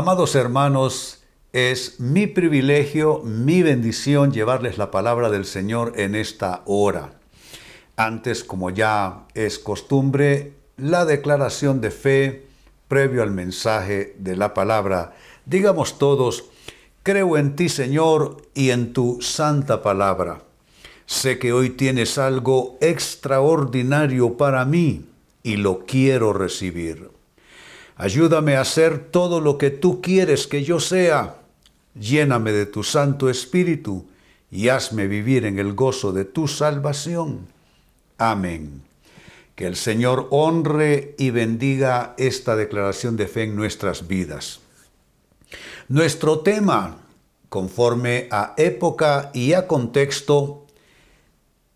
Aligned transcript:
Amados 0.00 0.34
hermanos, 0.34 1.18
es 1.52 2.00
mi 2.00 2.26
privilegio, 2.26 3.20
mi 3.22 3.62
bendición 3.62 4.32
llevarles 4.32 4.78
la 4.78 4.90
palabra 4.90 5.28
del 5.28 5.44
Señor 5.44 5.92
en 5.96 6.14
esta 6.14 6.62
hora. 6.64 7.20
Antes, 7.96 8.42
como 8.42 8.70
ya 8.70 9.26
es 9.34 9.58
costumbre, 9.58 10.54
la 10.78 11.04
declaración 11.04 11.82
de 11.82 11.90
fe 11.90 12.46
previo 12.88 13.22
al 13.22 13.30
mensaje 13.30 14.16
de 14.18 14.36
la 14.36 14.54
palabra. 14.54 15.16
Digamos 15.44 15.98
todos, 15.98 16.44
creo 17.02 17.36
en 17.36 17.54
ti 17.54 17.68
Señor 17.68 18.38
y 18.54 18.70
en 18.70 18.94
tu 18.94 19.20
santa 19.20 19.82
palabra. 19.82 20.40
Sé 21.04 21.38
que 21.38 21.52
hoy 21.52 21.68
tienes 21.68 22.16
algo 22.16 22.78
extraordinario 22.80 24.38
para 24.38 24.64
mí 24.64 25.10
y 25.42 25.56
lo 25.56 25.84
quiero 25.84 26.32
recibir. 26.32 27.19
Ayúdame 28.00 28.56
a 28.56 28.62
hacer 28.62 29.10
todo 29.10 29.42
lo 29.42 29.58
que 29.58 29.68
tú 29.68 30.00
quieres 30.00 30.46
que 30.46 30.64
yo 30.64 30.80
sea. 30.80 31.36
Lléname 31.94 32.50
de 32.50 32.64
tu 32.64 32.82
Santo 32.82 33.28
Espíritu 33.28 34.06
y 34.50 34.68
hazme 34.68 35.06
vivir 35.06 35.44
en 35.44 35.58
el 35.58 35.74
gozo 35.74 36.10
de 36.10 36.24
tu 36.24 36.48
salvación. 36.48 37.48
Amén. 38.16 38.80
Que 39.54 39.66
el 39.66 39.76
Señor 39.76 40.28
honre 40.30 41.14
y 41.18 41.28
bendiga 41.28 42.14
esta 42.16 42.56
declaración 42.56 43.18
de 43.18 43.26
fe 43.26 43.42
en 43.42 43.54
nuestras 43.54 44.08
vidas. 44.08 44.60
Nuestro 45.88 46.38
tema, 46.38 46.96
conforme 47.50 48.28
a 48.30 48.54
época 48.56 49.30
y 49.34 49.52
a 49.52 49.66
contexto, 49.66 50.64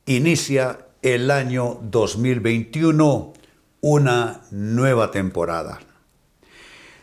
inicia 0.07 0.87
el 1.03 1.31
año 1.31 1.81
2021, 1.83 3.35
una 3.83 4.41
nueva 4.51 5.11
temporada. 5.11 5.81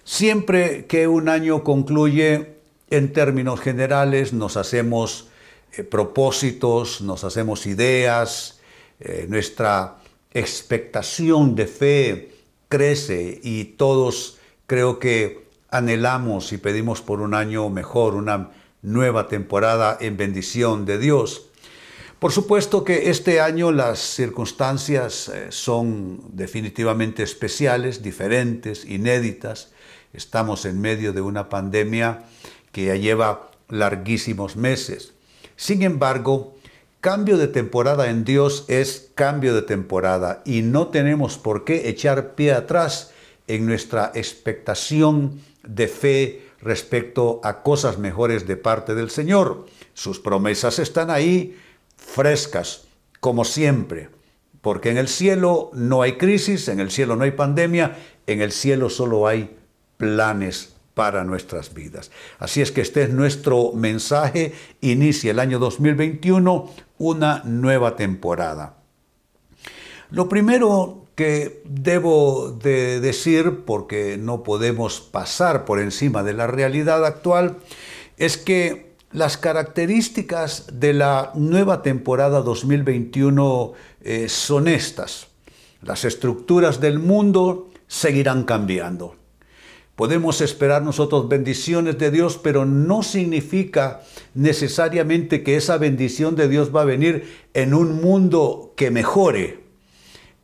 Siempre 0.03 0.85
que 0.85 1.07
un 1.07 1.29
año 1.29 1.63
concluye, 1.63 2.55
en 2.89 3.13
términos 3.13 3.59
generales, 3.59 4.33
nos 4.33 4.57
hacemos 4.57 5.29
eh, 5.73 5.83
propósitos, 5.83 7.01
nos 7.01 7.23
hacemos 7.23 7.65
ideas, 7.65 8.59
eh, 8.99 9.25
nuestra 9.29 9.97
expectación 10.33 11.55
de 11.55 11.67
fe 11.67 12.31
crece 12.67 13.39
y 13.43 13.63
todos 13.63 14.37
creo 14.67 14.99
que 14.99 15.45
anhelamos 15.69 16.51
y 16.51 16.57
pedimos 16.57 17.01
por 17.01 17.21
un 17.21 17.33
año 17.33 17.69
mejor, 17.69 18.15
una 18.15 18.51
nueva 18.81 19.27
temporada 19.27 19.97
en 20.01 20.17
bendición 20.17 20.85
de 20.85 20.97
Dios. 20.97 21.47
Por 22.19 22.31
supuesto 22.31 22.83
que 22.83 23.09
este 23.09 23.41
año 23.41 23.71
las 23.71 23.99
circunstancias 23.99 25.29
eh, 25.29 25.47
son 25.49 26.21
definitivamente 26.35 27.23
especiales, 27.23 28.03
diferentes, 28.03 28.85
inéditas. 28.85 29.71
Estamos 30.13 30.65
en 30.65 30.81
medio 30.81 31.13
de 31.13 31.21
una 31.21 31.49
pandemia 31.49 32.23
que 32.71 32.85
ya 32.85 32.95
lleva 32.95 33.51
larguísimos 33.69 34.55
meses. 34.55 35.13
Sin 35.55 35.83
embargo, 35.83 36.55
cambio 36.99 37.37
de 37.37 37.47
temporada 37.47 38.09
en 38.09 38.23
Dios 38.23 38.65
es 38.67 39.11
cambio 39.15 39.55
de 39.55 39.61
temporada 39.61 40.41
y 40.45 40.61
no 40.61 40.87
tenemos 40.87 41.37
por 41.37 41.63
qué 41.63 41.89
echar 41.89 42.35
pie 42.35 42.53
atrás 42.53 43.11
en 43.47 43.65
nuestra 43.65 44.11
expectación 44.13 45.41
de 45.63 45.87
fe 45.87 46.47
respecto 46.61 47.39
a 47.43 47.63
cosas 47.63 47.97
mejores 47.97 48.47
de 48.47 48.57
parte 48.57 48.95
del 48.95 49.09
Señor. 49.09 49.65
Sus 49.93 50.19
promesas 50.19 50.79
están 50.79 51.09
ahí, 51.09 51.57
frescas, 51.95 52.85
como 53.19 53.45
siempre, 53.45 54.09
porque 54.61 54.89
en 54.89 54.97
el 54.97 55.07
cielo 55.07 55.71
no 55.73 56.01
hay 56.01 56.13
crisis, 56.13 56.67
en 56.67 56.79
el 56.79 56.91
cielo 56.91 57.15
no 57.15 57.23
hay 57.23 57.31
pandemia, 57.31 57.97
en 58.27 58.41
el 58.41 58.51
cielo 58.51 58.89
solo 58.89 59.27
hay 59.27 59.57
planes 60.01 60.73
para 60.95 61.23
nuestras 61.23 61.73
vidas. 61.75 62.09
Así 62.39 62.61
es 62.61 62.71
que 62.71 62.81
este 62.81 63.03
es 63.03 63.11
nuestro 63.11 63.71
mensaje. 63.73 64.53
Inicia 64.81 65.29
el 65.29 65.39
año 65.39 65.59
2021 65.59 66.71
una 66.97 67.43
nueva 67.45 67.95
temporada. 67.95 68.77
Lo 70.09 70.27
primero 70.27 71.05
que 71.15 71.61
debo 71.65 72.51
de 72.51 72.99
decir, 72.99 73.63
porque 73.65 74.17
no 74.17 74.41
podemos 74.41 74.99
pasar 74.99 75.65
por 75.65 75.79
encima 75.79 76.23
de 76.23 76.33
la 76.33 76.47
realidad 76.47 77.05
actual, 77.05 77.57
es 78.17 78.37
que 78.37 78.95
las 79.11 79.37
características 79.37 80.65
de 80.73 80.93
la 80.93 81.31
nueva 81.35 81.83
temporada 81.83 82.41
2021 82.41 83.73
eh, 84.01 84.29
son 84.29 84.67
estas. 84.67 85.27
Las 85.81 86.05
estructuras 86.05 86.81
del 86.81 86.99
mundo 86.99 87.69
seguirán 87.87 88.43
cambiando. 88.43 89.20
Podemos 90.01 90.41
esperar 90.41 90.81
nosotros 90.81 91.29
bendiciones 91.29 91.95
de 91.99 92.09
Dios, 92.09 92.39
pero 92.41 92.65
no 92.65 93.03
significa 93.03 94.01
necesariamente 94.33 95.43
que 95.43 95.57
esa 95.57 95.77
bendición 95.77 96.35
de 96.35 96.47
Dios 96.47 96.75
va 96.75 96.81
a 96.81 96.85
venir 96.85 97.31
en 97.53 97.75
un 97.75 98.01
mundo 98.01 98.73
que 98.75 98.89
mejore. 98.89 99.59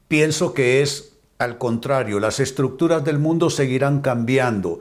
Pienso 0.07 0.53
que 0.53 0.83
es 0.83 1.13
al 1.39 1.57
contrario, 1.57 2.19
las 2.19 2.39
estructuras 2.39 3.03
del 3.03 3.17
mundo 3.17 3.49
seguirán 3.49 4.01
cambiando. 4.01 4.79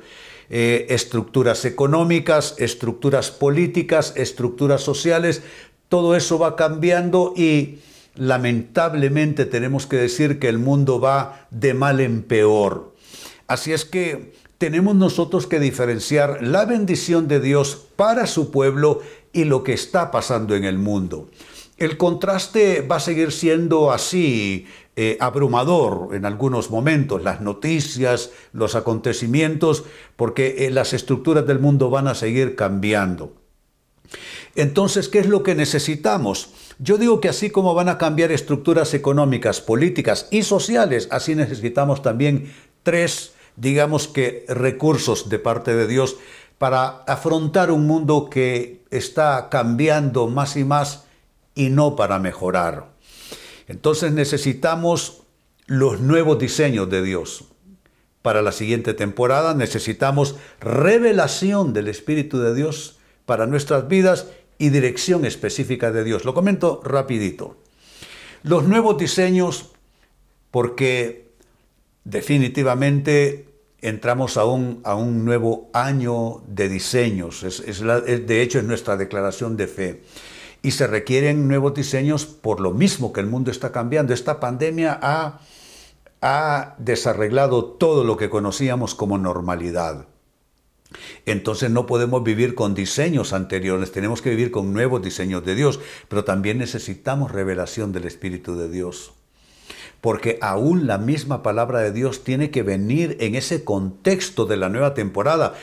Eh, 0.50 0.84
estructuras 0.90 1.64
económicas, 1.64 2.54
estructuras 2.58 3.30
políticas, 3.30 4.12
estructuras 4.14 4.82
sociales, 4.82 5.40
todo 5.88 6.14
eso 6.14 6.38
va 6.38 6.54
cambiando 6.54 7.32
y 7.34 7.78
lamentablemente 8.14 9.46
tenemos 9.46 9.86
que 9.86 9.96
decir 9.96 10.38
que 10.38 10.50
el 10.50 10.58
mundo 10.58 11.00
va 11.00 11.46
de 11.50 11.72
mal 11.72 12.00
en 12.00 12.22
peor. 12.22 12.94
Así 13.46 13.72
es 13.72 13.86
que 13.86 14.32
tenemos 14.58 14.94
nosotros 14.94 15.46
que 15.46 15.60
diferenciar 15.60 16.42
la 16.42 16.64
bendición 16.64 17.28
de 17.28 17.40
Dios 17.40 17.86
para 17.96 18.26
su 18.26 18.50
pueblo 18.50 19.02
y 19.32 19.44
lo 19.44 19.62
que 19.62 19.74
está 19.74 20.10
pasando 20.10 20.54
en 20.54 20.64
el 20.64 20.78
mundo. 20.78 21.28
El 21.76 21.98
contraste 21.98 22.80
va 22.80 22.96
a 22.96 23.00
seguir 23.00 23.32
siendo 23.32 23.92
así, 23.92 24.66
eh, 24.98 25.18
abrumador 25.20 26.14
en 26.14 26.24
algunos 26.24 26.70
momentos, 26.70 27.22
las 27.22 27.42
noticias, 27.42 28.30
los 28.54 28.74
acontecimientos, 28.74 29.84
porque 30.16 30.66
eh, 30.66 30.70
las 30.70 30.94
estructuras 30.94 31.46
del 31.46 31.58
mundo 31.58 31.90
van 31.90 32.08
a 32.08 32.14
seguir 32.14 32.56
cambiando. 32.56 33.34
Entonces, 34.54 35.10
¿qué 35.10 35.18
es 35.18 35.26
lo 35.26 35.42
que 35.42 35.54
necesitamos? 35.54 36.48
Yo 36.78 36.96
digo 36.96 37.20
que 37.20 37.28
así 37.28 37.50
como 37.50 37.74
van 37.74 37.90
a 37.90 37.98
cambiar 37.98 38.32
estructuras 38.32 38.94
económicas, 38.94 39.60
políticas 39.60 40.28
y 40.30 40.44
sociales, 40.44 41.08
así 41.10 41.34
necesitamos 41.34 42.00
también 42.00 42.54
tres 42.82 43.32
digamos 43.56 44.08
que, 44.08 44.44
recursos 44.48 45.28
de 45.28 45.38
parte 45.38 45.74
de 45.74 45.86
Dios 45.86 46.16
para 46.58 47.02
afrontar 47.06 47.70
un 47.70 47.86
mundo 47.86 48.30
que 48.30 48.84
está 48.90 49.48
cambiando 49.50 50.28
más 50.28 50.56
y 50.56 50.64
más 50.64 51.04
y 51.54 51.68
no 51.68 51.96
para 51.96 52.18
mejorar. 52.18 52.90
Entonces 53.68 54.12
necesitamos 54.12 55.22
los 55.66 56.00
nuevos 56.00 56.38
diseños 56.38 56.88
de 56.88 57.02
Dios. 57.02 57.44
Para 58.22 58.42
la 58.42 58.52
siguiente 58.52 58.94
temporada 58.94 59.54
necesitamos 59.54 60.36
revelación 60.60 61.72
del 61.72 61.88
Espíritu 61.88 62.38
de 62.38 62.54
Dios 62.54 62.98
para 63.24 63.46
nuestras 63.46 63.88
vidas 63.88 64.28
y 64.58 64.70
dirección 64.70 65.24
específica 65.24 65.90
de 65.90 66.04
Dios. 66.04 66.24
Lo 66.24 66.34
comento 66.34 66.80
rapidito. 66.84 67.56
Los 68.42 68.64
nuevos 68.64 68.96
diseños, 68.96 69.72
porque 70.50 71.25
definitivamente 72.06 73.48
entramos 73.80 74.36
a 74.36 74.44
un, 74.44 74.80
a 74.84 74.94
un 74.94 75.24
nuevo 75.24 75.68
año 75.72 76.42
de 76.46 76.68
diseños. 76.68 77.42
De 77.42 78.42
hecho, 78.42 78.58
es 78.58 78.64
nuestra 78.64 78.96
declaración 78.96 79.56
de 79.56 79.66
fe. 79.66 80.02
Y 80.62 80.70
se 80.70 80.86
requieren 80.86 81.48
nuevos 81.48 81.74
diseños 81.74 82.24
por 82.24 82.60
lo 82.60 82.72
mismo 82.72 83.12
que 83.12 83.20
el 83.20 83.26
mundo 83.26 83.50
está 83.50 83.72
cambiando. 83.72 84.14
Esta 84.14 84.40
pandemia 84.40 84.98
ha, 85.02 85.40
ha 86.22 86.74
desarreglado 86.78 87.64
todo 87.64 88.04
lo 88.04 88.16
que 88.16 88.30
conocíamos 88.30 88.94
como 88.94 89.18
normalidad. 89.18 90.06
Entonces 91.26 91.70
no 91.70 91.86
podemos 91.86 92.22
vivir 92.22 92.54
con 92.54 92.74
diseños 92.74 93.32
anteriores, 93.32 93.90
tenemos 93.90 94.22
que 94.22 94.30
vivir 94.30 94.52
con 94.52 94.72
nuevos 94.72 95.02
diseños 95.02 95.44
de 95.44 95.56
Dios, 95.56 95.80
pero 96.08 96.24
también 96.24 96.58
necesitamos 96.58 97.32
revelación 97.32 97.92
del 97.92 98.04
Espíritu 98.04 98.56
de 98.56 98.68
Dios 98.68 99.15
porque 100.00 100.38
aún 100.40 100.86
la 100.86 100.98
misma 100.98 101.42
palabra 101.42 101.80
de 101.80 101.92
Dios 101.92 102.24
tiene 102.24 102.50
que 102.50 102.62
venir 102.62 103.16
en 103.20 103.34
ese 103.34 103.64
contexto 103.64 104.46
de 104.46 104.56
la 104.56 104.68
nueva 104.68 104.94
temporada. 104.94 105.54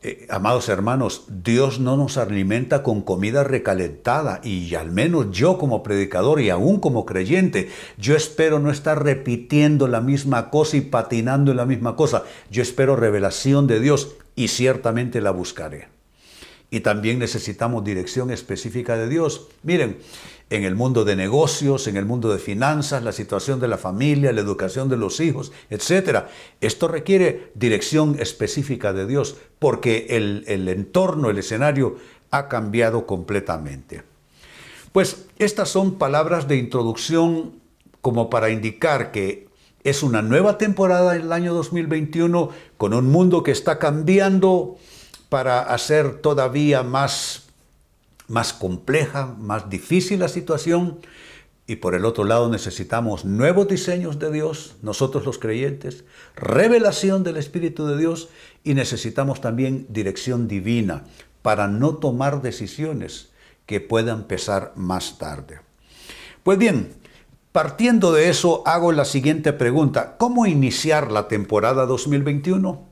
Eh, 0.00 0.26
amados 0.30 0.68
hermanos, 0.68 1.24
Dios 1.28 1.80
no 1.80 1.96
nos 1.96 2.18
alimenta 2.18 2.84
con 2.84 3.02
comida 3.02 3.42
recalentada 3.42 4.40
y 4.44 4.72
al 4.76 4.92
menos 4.92 5.32
yo 5.32 5.58
como 5.58 5.82
predicador 5.82 6.40
y 6.40 6.50
aún 6.50 6.78
como 6.78 7.04
creyente, 7.04 7.68
yo 7.96 8.14
espero 8.14 8.60
no 8.60 8.70
estar 8.70 9.02
repitiendo 9.02 9.88
la 9.88 10.00
misma 10.00 10.50
cosa 10.50 10.76
y 10.76 10.82
patinando 10.82 11.50
en 11.50 11.56
la 11.56 11.66
misma 11.66 11.96
cosa. 11.96 12.22
Yo 12.48 12.62
espero 12.62 12.94
revelación 12.94 13.66
de 13.66 13.80
Dios 13.80 14.14
y 14.36 14.48
ciertamente 14.48 15.20
la 15.20 15.32
buscaré. 15.32 15.97
Y 16.70 16.80
también 16.80 17.18
necesitamos 17.18 17.84
dirección 17.84 18.30
específica 18.30 18.96
de 18.96 19.08
Dios. 19.08 19.48
Miren, 19.62 19.98
en 20.50 20.64
el 20.64 20.74
mundo 20.74 21.04
de 21.04 21.16
negocios, 21.16 21.86
en 21.86 21.96
el 21.96 22.04
mundo 22.04 22.32
de 22.32 22.38
finanzas, 22.38 23.02
la 23.02 23.12
situación 23.12 23.60
de 23.60 23.68
la 23.68 23.78
familia, 23.78 24.32
la 24.32 24.40
educación 24.40 24.88
de 24.88 24.96
los 24.96 25.20
hijos, 25.20 25.52
etc. 25.70 26.24
Esto 26.60 26.88
requiere 26.88 27.52
dirección 27.54 28.16
específica 28.18 28.92
de 28.92 29.06
Dios 29.06 29.36
porque 29.58 30.06
el, 30.10 30.44
el 30.46 30.68
entorno, 30.68 31.30
el 31.30 31.38
escenario 31.38 31.96
ha 32.30 32.48
cambiado 32.48 33.06
completamente. 33.06 34.02
Pues 34.92 35.26
estas 35.38 35.68
son 35.68 35.98
palabras 35.98 36.48
de 36.48 36.56
introducción 36.56 37.52
como 38.00 38.30
para 38.30 38.50
indicar 38.50 39.10
que 39.10 39.48
es 39.84 40.02
una 40.02 40.22
nueva 40.22 40.58
temporada 40.58 41.16
en 41.16 41.22
el 41.22 41.32
año 41.32 41.54
2021 41.54 42.50
con 42.76 42.94
un 42.94 43.10
mundo 43.10 43.42
que 43.42 43.52
está 43.52 43.78
cambiando 43.78 44.76
para 45.28 45.60
hacer 45.60 46.20
todavía 46.20 46.82
más, 46.82 47.48
más 48.26 48.52
compleja, 48.52 49.34
más 49.38 49.68
difícil 49.68 50.20
la 50.20 50.28
situación. 50.28 50.98
Y 51.66 51.76
por 51.76 51.94
el 51.94 52.06
otro 52.06 52.24
lado 52.24 52.48
necesitamos 52.48 53.26
nuevos 53.26 53.68
diseños 53.68 54.18
de 54.18 54.32
Dios, 54.32 54.76
nosotros 54.80 55.26
los 55.26 55.38
creyentes, 55.38 56.04
revelación 56.34 57.24
del 57.24 57.36
Espíritu 57.36 57.86
de 57.86 57.98
Dios 57.98 58.30
y 58.64 58.72
necesitamos 58.72 59.42
también 59.42 59.86
dirección 59.90 60.48
divina 60.48 61.04
para 61.42 61.68
no 61.68 61.96
tomar 61.96 62.40
decisiones 62.40 63.28
que 63.66 63.80
puedan 63.80 64.24
pesar 64.24 64.72
más 64.76 65.18
tarde. 65.18 65.60
Pues 66.42 66.56
bien, 66.56 66.94
partiendo 67.52 68.12
de 68.12 68.30
eso 68.30 68.62
hago 68.64 68.92
la 68.92 69.04
siguiente 69.04 69.52
pregunta. 69.52 70.16
¿Cómo 70.16 70.46
iniciar 70.46 71.12
la 71.12 71.28
temporada 71.28 71.84
2021? 71.84 72.87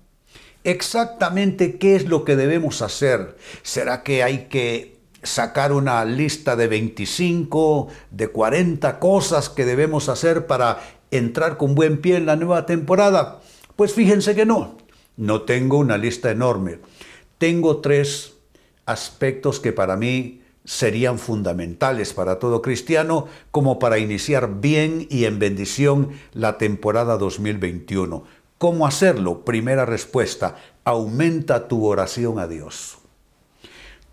Exactamente 0.67 1.79
qué 1.79 1.95
es 1.95 2.07
lo 2.07 2.25
que 2.25 2.35
debemos 2.35 2.83
hacer. 2.83 3.37
¿Será 3.63 4.03
que 4.03 4.25
hay 4.25 4.49
que 4.49 4.97
sacar 5.23 5.73
una 5.73 6.05
lista 6.05 6.57
de 6.57 6.67
25, 6.67 7.89
de 8.11 8.29
40 8.29 8.99
cosas 8.99 9.49
que 9.49 9.65
debemos 9.65 10.09
hacer 10.09 10.47
para 10.47 10.81
entrar 11.13 11.57
con 11.57 11.77
buen 11.77 12.01
pie 12.01 12.17
en 12.17 12.27
la 12.27 12.35
nueva 12.35 12.67
temporada? 12.67 13.41
Pues 13.77 13.95
fíjense 13.95 14.35
que 14.35 14.45
no. 14.45 14.77
No 15.17 15.43
tengo 15.43 15.79
una 15.79 15.97
lista 15.99 16.33
enorme. 16.33 16.81
Tengo 17.39 17.81
tres 17.81 18.35
aspectos 18.87 19.61
que 19.61 19.73
para 19.73 19.97
mí 19.97 20.43
serían 20.65 21.21
fundamentales 21.21 22.13
para 22.13 22.41
todo 22.41 22.61
cristiano 22.61 23.29
como 23.53 23.79
para 23.79 23.99
iniciar 23.99 24.61
bien 24.61 25.07
y 25.09 25.25
en 25.25 25.39
bendición 25.39 26.11
la 26.35 26.59
temporada 26.59 27.17
2021. 27.17 28.25
¿Cómo 28.59 28.87
hacerlo? 28.87 29.45
Primera 29.45 29.85
respuesta, 29.85 30.57
aumenta 30.85 31.69
tu 31.69 31.85
oración 31.85 32.39
a 32.39 32.47
Dios. 32.47 32.99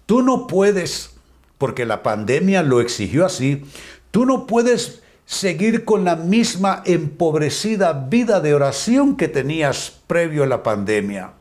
Tú 0.06 0.22
no 0.22 0.48
puedes, 0.48 1.12
porque 1.57 1.86
la 1.86 2.04
pandemia 2.04 2.62
lo 2.62 2.81
exigió 2.81 3.25
así, 3.25 3.63
tú 4.12 4.25
no 4.25 4.45
puedes 4.48 5.01
seguir 5.25 5.86
con 5.86 6.04
la 6.04 6.18
misma 6.18 6.84
empobrecida 6.86 7.94
vida 7.94 8.42
de 8.42 8.54
oración 8.54 9.16
que 9.16 9.28
tenías 9.28 9.94
previo 10.07 10.44
a 10.44 10.48
la 10.48 10.62
pandemia. 10.62 11.31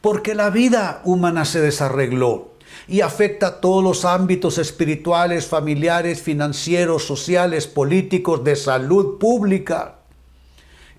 Porque 0.00 0.34
la 0.34 0.50
vida 0.50 1.00
humana 1.04 1.44
se 1.44 1.60
desarregló 1.60 2.52
y 2.88 3.00
afecta 3.00 3.46
a 3.46 3.60
todos 3.60 3.82
los 3.82 4.04
ámbitos 4.04 4.58
espirituales, 4.58 5.46
familiares, 5.46 6.20
financieros, 6.20 7.04
sociales, 7.04 7.66
políticos, 7.66 8.44
de 8.44 8.56
salud 8.56 9.18
pública. 9.18 10.01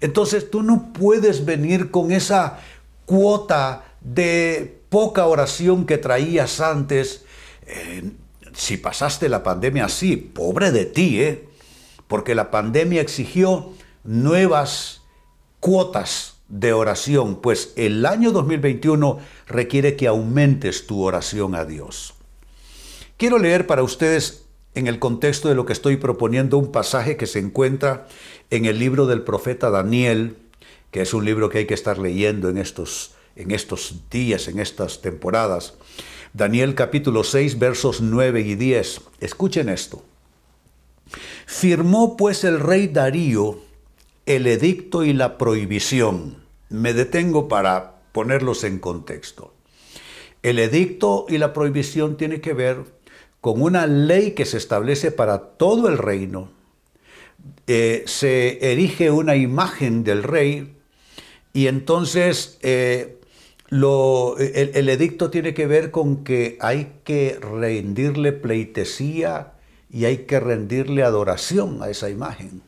Entonces 0.04 0.52
tú 0.52 0.64
no 0.64 0.92
puedes 0.92 1.46
venir 1.46 1.90
con 1.90 2.12
esa 2.12 2.60
cuota 3.06 3.86
de 4.02 4.82
poca 4.90 5.26
oración 5.28 5.86
que 5.86 5.98
traías 5.98 6.60
antes. 6.60 7.24
Eh, 7.66 8.12
si 8.54 8.76
pasaste 8.76 9.30
la 9.30 9.44
pandemia 9.44 9.86
así, 9.86 10.18
pobre 10.18 10.74
de 10.74 10.86
ti, 10.86 11.22
¿eh? 11.22 11.48
Porque 12.10 12.36
la 12.36 12.52
pandemia 12.52 13.00
exigió 13.00 13.70
nuevas 14.04 15.04
cuotas 15.62 16.34
de 16.50 16.74
oración, 16.74 17.38
pues 17.38 17.72
el 17.78 18.06
año 18.06 18.34
2021 18.34 19.20
requiere 19.48 19.96
que 19.96 20.08
aumentes 20.08 20.86
tu 20.86 21.02
oración 21.02 21.56
a 21.56 21.64
Dios. 21.64 22.14
Quiero 23.16 23.40
leer 23.40 23.68
para 23.68 23.84
ustedes 23.84 24.43
en 24.75 24.88
el 24.88 25.00
contexto 25.00 25.50
de 25.50 25.56
lo 25.56 25.66
que 25.66 25.74
estoy 25.74 25.98
proponiendo 25.98 26.58
un 26.58 26.72
pasaje 26.72 27.18
que 27.18 27.28
se 27.28 27.40
encuentra 27.40 28.08
en 28.50 28.66
el 28.66 28.80
libro 28.80 29.06
del 29.06 29.22
profeta 29.22 29.70
Daniel, 29.70 30.38
que 30.92 31.02
es 31.02 31.14
un 31.14 31.25
libro 31.25 31.50
que 31.50 31.60
hay 31.60 31.66
que 31.66 31.74
estar 31.74 31.98
leyendo 31.98 32.50
en 32.50 32.58
estos, 32.58 33.14
en 33.36 33.52
estos 33.52 33.96
días, 34.10 34.48
en 34.48 34.60
estas 34.60 35.02
temporadas. 35.02 35.75
Daniel 36.34 36.75
capítulo 36.75 37.24
6 37.24 37.60
versos 37.60 38.02
9 38.02 38.42
y 38.42 38.56
10. 38.56 39.02
Escuchen 39.20 39.70
esto. 39.70 40.04
Firmó 41.46 42.18
pues 42.18 42.44
el 42.44 42.60
rey 42.60 42.88
Darío 42.88 43.60
el 44.25 44.48
edicto 44.48 45.04
y 45.04 45.12
la 45.12 45.38
prohibición. 45.38 46.38
Me 46.70 46.94
detengo 46.94 47.50
para 47.50 47.96
ponerlos 48.14 48.64
en 48.64 48.80
contexto. 48.80 49.54
El 50.44 50.60
edicto 50.60 51.25
y 51.28 51.38
la 51.38 51.52
prohibición 51.52 52.16
tiene 52.16 52.40
que 52.40 52.54
ver 52.54 52.86
con 53.44 53.62
una 53.62 53.88
ley 53.88 54.31
que 54.31 54.45
se 54.45 54.56
establece 54.56 55.12
para 55.12 55.38
todo 55.57 55.90
el 55.90 55.98
reino, 55.98 56.50
eh, 57.68 58.04
se 58.06 58.72
erige 58.72 59.12
una 59.12 59.36
imagen 59.36 60.06
del 60.06 60.24
rey 60.24 60.78
y 61.51 61.68
entonces 61.68 62.57
eh, 62.62 63.19
el, 63.69 64.72
el, 64.74 64.88
edicto 64.88 65.30
tiene 65.30 65.54
que 65.54 65.68
ver 65.68 65.92
con 65.92 66.24
que 66.24 66.57
hay 66.62 66.94
que 67.04 67.38
rendirle 67.42 68.31
pleitesía 68.31 69.51
y 69.92 70.06
hay 70.06 70.19
que 70.19 70.39
rendirle 70.39 71.04
adoración 71.04 71.84
a 71.84 71.89
esa 71.89 72.10
imagen. 72.10 72.62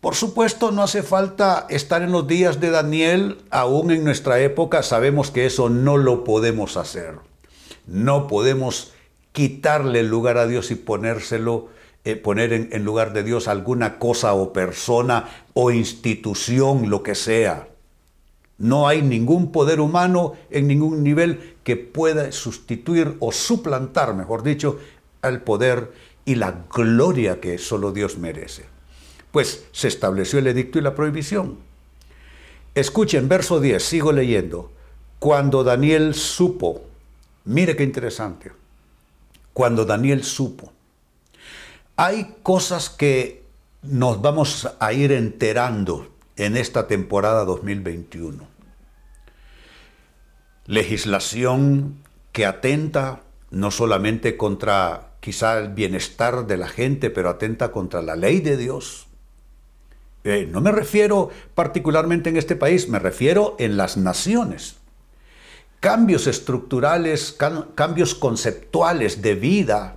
Por 0.00 0.16
supuesto, 0.16 0.72
no 0.72 0.82
hace 0.82 1.04
falta 1.04 1.68
estar 1.70 2.02
en 2.02 2.10
los 2.10 2.26
días 2.26 2.58
de 2.58 2.70
Daniel, 2.70 3.38
aún 3.50 3.92
en 3.92 4.02
nuestra 4.02 4.40
época 4.40 4.82
sabemos 4.82 5.30
que 5.30 5.46
eso 5.46 5.68
no 5.68 5.96
lo 5.96 6.24
podemos 6.24 6.76
hacer. 6.76 7.18
No 7.86 8.26
podemos 8.26 8.93
quitarle 9.34 9.98
el 9.98 10.08
lugar 10.08 10.38
a 10.38 10.46
Dios 10.46 10.70
y 10.70 10.76
ponérselo, 10.76 11.66
eh, 12.04 12.14
poner 12.14 12.52
en, 12.52 12.68
en 12.70 12.84
lugar 12.84 13.12
de 13.12 13.24
Dios 13.24 13.48
alguna 13.48 13.98
cosa 13.98 14.32
o 14.32 14.52
persona 14.52 15.28
o 15.54 15.72
institución, 15.72 16.88
lo 16.88 17.02
que 17.02 17.16
sea. 17.16 17.66
No 18.58 18.86
hay 18.86 19.02
ningún 19.02 19.50
poder 19.50 19.80
humano 19.80 20.34
en 20.50 20.68
ningún 20.68 21.02
nivel 21.02 21.56
que 21.64 21.74
pueda 21.76 22.30
sustituir 22.30 23.16
o 23.18 23.32
suplantar, 23.32 24.14
mejor 24.14 24.44
dicho, 24.44 24.78
al 25.20 25.42
poder 25.42 25.92
y 26.24 26.36
la 26.36 26.64
gloria 26.72 27.40
que 27.40 27.58
solo 27.58 27.90
Dios 27.90 28.16
merece. 28.18 28.66
Pues 29.32 29.64
se 29.72 29.88
estableció 29.88 30.38
el 30.38 30.46
edicto 30.46 30.78
y 30.78 30.82
la 30.82 30.94
prohibición. 30.94 31.58
Escuchen, 32.76 33.28
verso 33.28 33.58
10, 33.58 33.82
sigo 33.82 34.12
leyendo. 34.12 34.70
Cuando 35.18 35.64
Daniel 35.64 36.14
supo, 36.14 36.82
mire 37.44 37.74
qué 37.74 37.82
interesante, 37.82 38.52
cuando 39.54 39.86
Daniel 39.86 40.24
supo. 40.24 40.72
Hay 41.96 42.34
cosas 42.42 42.90
que 42.90 43.44
nos 43.82 44.20
vamos 44.20 44.68
a 44.80 44.92
ir 44.92 45.12
enterando 45.12 46.12
en 46.36 46.56
esta 46.56 46.88
temporada 46.88 47.44
2021. 47.44 48.46
Legislación 50.66 51.98
que 52.32 52.46
atenta 52.46 53.20
no 53.50 53.70
solamente 53.70 54.36
contra 54.36 55.12
quizá 55.20 55.58
el 55.58 55.68
bienestar 55.68 56.46
de 56.46 56.56
la 56.56 56.68
gente, 56.68 57.08
pero 57.10 57.30
atenta 57.30 57.70
contra 57.70 58.02
la 58.02 58.16
ley 58.16 58.40
de 58.40 58.56
Dios. 58.56 59.06
Eh, 60.24 60.48
no 60.50 60.60
me 60.60 60.72
refiero 60.72 61.30
particularmente 61.54 62.30
en 62.30 62.36
este 62.36 62.56
país, 62.56 62.88
me 62.88 62.98
refiero 62.98 63.54
en 63.58 63.76
las 63.76 63.96
naciones 63.96 64.78
cambios 65.84 66.26
estructurales, 66.26 67.36
cambios 67.74 68.14
conceptuales 68.14 69.20
de 69.20 69.34
vida, 69.34 69.96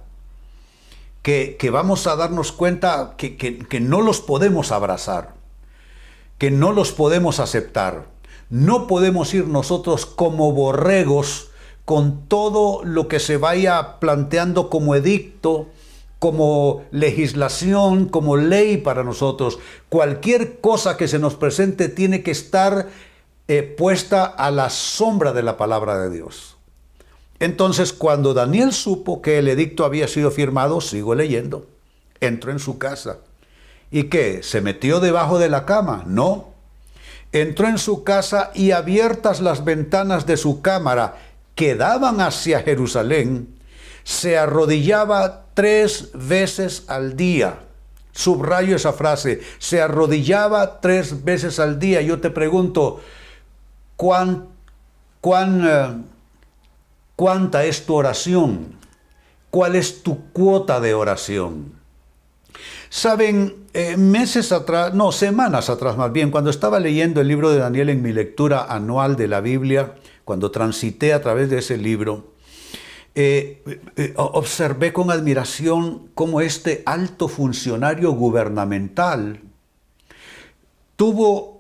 que, 1.22 1.70
vamos 1.72 2.08
a 2.08 2.18
darnos 2.18 2.52
cuenta 2.52 3.14
que, 3.16 3.38
que 3.38 3.80
no 3.80 4.02
los 4.02 4.20
podemos 4.20 4.74
abrazar, 4.74 5.36
que 6.38 6.52
no 6.52 6.74
los 6.74 6.92
podemos 6.92 7.40
aceptar. 7.40 8.08
No 8.50 8.86
podemos 8.86 9.34
ir 9.34 9.48
nosotros 9.48 10.06
como 10.06 10.52
borregos 10.52 11.52
con 11.86 12.28
todo 12.28 12.84
lo 12.84 13.08
que 13.08 13.22
se 13.22 13.38
vaya 13.38 13.98
planteando 14.02 14.70
como 14.70 14.94
edicto, 14.94 15.70
como 16.20 16.84
legislación, 16.92 18.10
como 18.10 18.36
ley 18.36 18.76
para 18.76 19.06
nosotros. 19.06 19.58
Cualquier 19.88 20.60
cosa 20.60 20.98
que 20.98 21.08
se 21.08 21.18
nos 21.18 21.36
presente 21.36 21.88
tiene 21.88 22.24
que 22.24 22.32
estar 22.32 22.90
eh, 23.48 23.64
puesta 23.64 24.26
a 24.26 24.52
la 24.52 24.70
sombra 24.70 25.34
de 25.34 25.44
la 25.44 25.58
palabra 25.58 26.00
de 26.00 26.10
Dios. 26.10 26.58
Entonces, 27.40 27.94
cuando 27.94 28.34
Daniel 28.34 28.74
supo 28.74 29.22
que 29.22 29.38
el 29.38 29.48
edicto 29.48 29.86
había 29.86 30.08
sido 30.08 30.32
firmado, 30.32 30.82
sigo 30.82 31.16
leyendo, 31.16 31.68
entró 32.20 32.52
en 32.52 32.60
su 32.60 32.78
casa. 32.78 33.20
¿Y 33.92 34.04
qué? 34.06 34.42
¿Se 34.44 34.62
metió 34.62 35.00
debajo 35.00 35.40
de 35.40 35.50
la 35.50 35.66
cama? 35.66 36.04
No. 36.08 36.50
Entró 37.32 37.68
en 37.68 37.78
su 37.78 38.04
casa 38.04 38.52
y 38.54 38.72
abiertas 38.72 39.40
las 39.40 39.64
ventanas 39.64 40.26
de 40.26 40.38
su 40.38 40.62
cámara, 40.62 41.18
que 41.56 41.76
daban 41.76 42.22
hacia 42.22 42.62
Jerusalén, 42.62 43.56
se 44.04 44.38
arrodillaba 44.38 45.46
tres 45.54 46.12
veces 46.14 46.84
al 46.88 47.18
día. 47.18 47.60
Subrayo 48.14 48.76
esa 48.76 48.94
frase, 48.94 49.42
se 49.60 49.82
arrodillaba 49.82 50.80
tres 50.82 51.24
veces 51.24 51.60
al 51.60 51.78
día. 51.80 52.02
Yo 52.02 52.20
te 52.20 52.30
pregunto, 52.30 53.02
¿cuán, 53.98 54.48
cuán, 55.20 55.68
eh, 55.68 56.04
¿cuánta 57.18 57.66
es 57.66 57.86
tu 57.86 57.96
oración? 57.96 58.78
¿Cuál 59.50 59.76
es 59.76 60.04
tu 60.04 60.32
cuota 60.32 60.80
de 60.80 60.94
oración? 60.94 61.74
Saben, 62.90 63.66
eh, 63.74 63.98
meses 63.98 64.54
atrás, 64.54 64.94
no, 64.94 65.12
semanas 65.12 65.70
atrás 65.70 65.98
más 65.98 66.12
bien, 66.14 66.32
cuando 66.32 66.50
estaba 66.50 66.80
leyendo 66.80 67.20
el 67.20 67.28
libro 67.28 67.50
de 67.50 67.58
Daniel 67.58 67.90
en 67.90 68.02
mi 68.02 68.14
lectura 68.14 68.66
anual 68.70 69.18
de 69.18 69.28
la 69.28 69.42
Biblia, 69.42 69.96
cuando 70.24 70.52
transité 70.52 71.14
a 71.14 71.22
través 71.22 71.50
de 71.50 71.60
ese 71.60 71.78
libro, 71.78 72.34
eh, 73.16 73.64
observé 74.16 74.94
con 74.94 75.10
admiración 75.10 76.10
cómo 76.14 76.40
este 76.40 76.84
alto 76.86 77.28
funcionario 77.28 78.12
gubernamental 78.12 79.42
tuvo, 80.96 81.57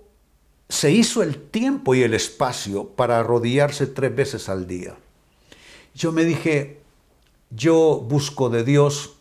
se 0.69 0.91
hizo 0.91 1.23
el 1.23 1.37
tiempo 1.37 1.95
y 1.95 2.03
el 2.03 2.13
espacio 2.13 2.89
para 2.89 3.19
arrodillarse 3.19 3.87
tres 3.87 4.15
veces 4.15 4.49
al 4.49 4.67
día. 4.67 4.95
Yo 5.95 6.11
me 6.11 6.25
dije, 6.25 6.81
yo 7.49 8.03
busco 8.07 8.49
de 8.49 8.63
Dios 8.63 9.13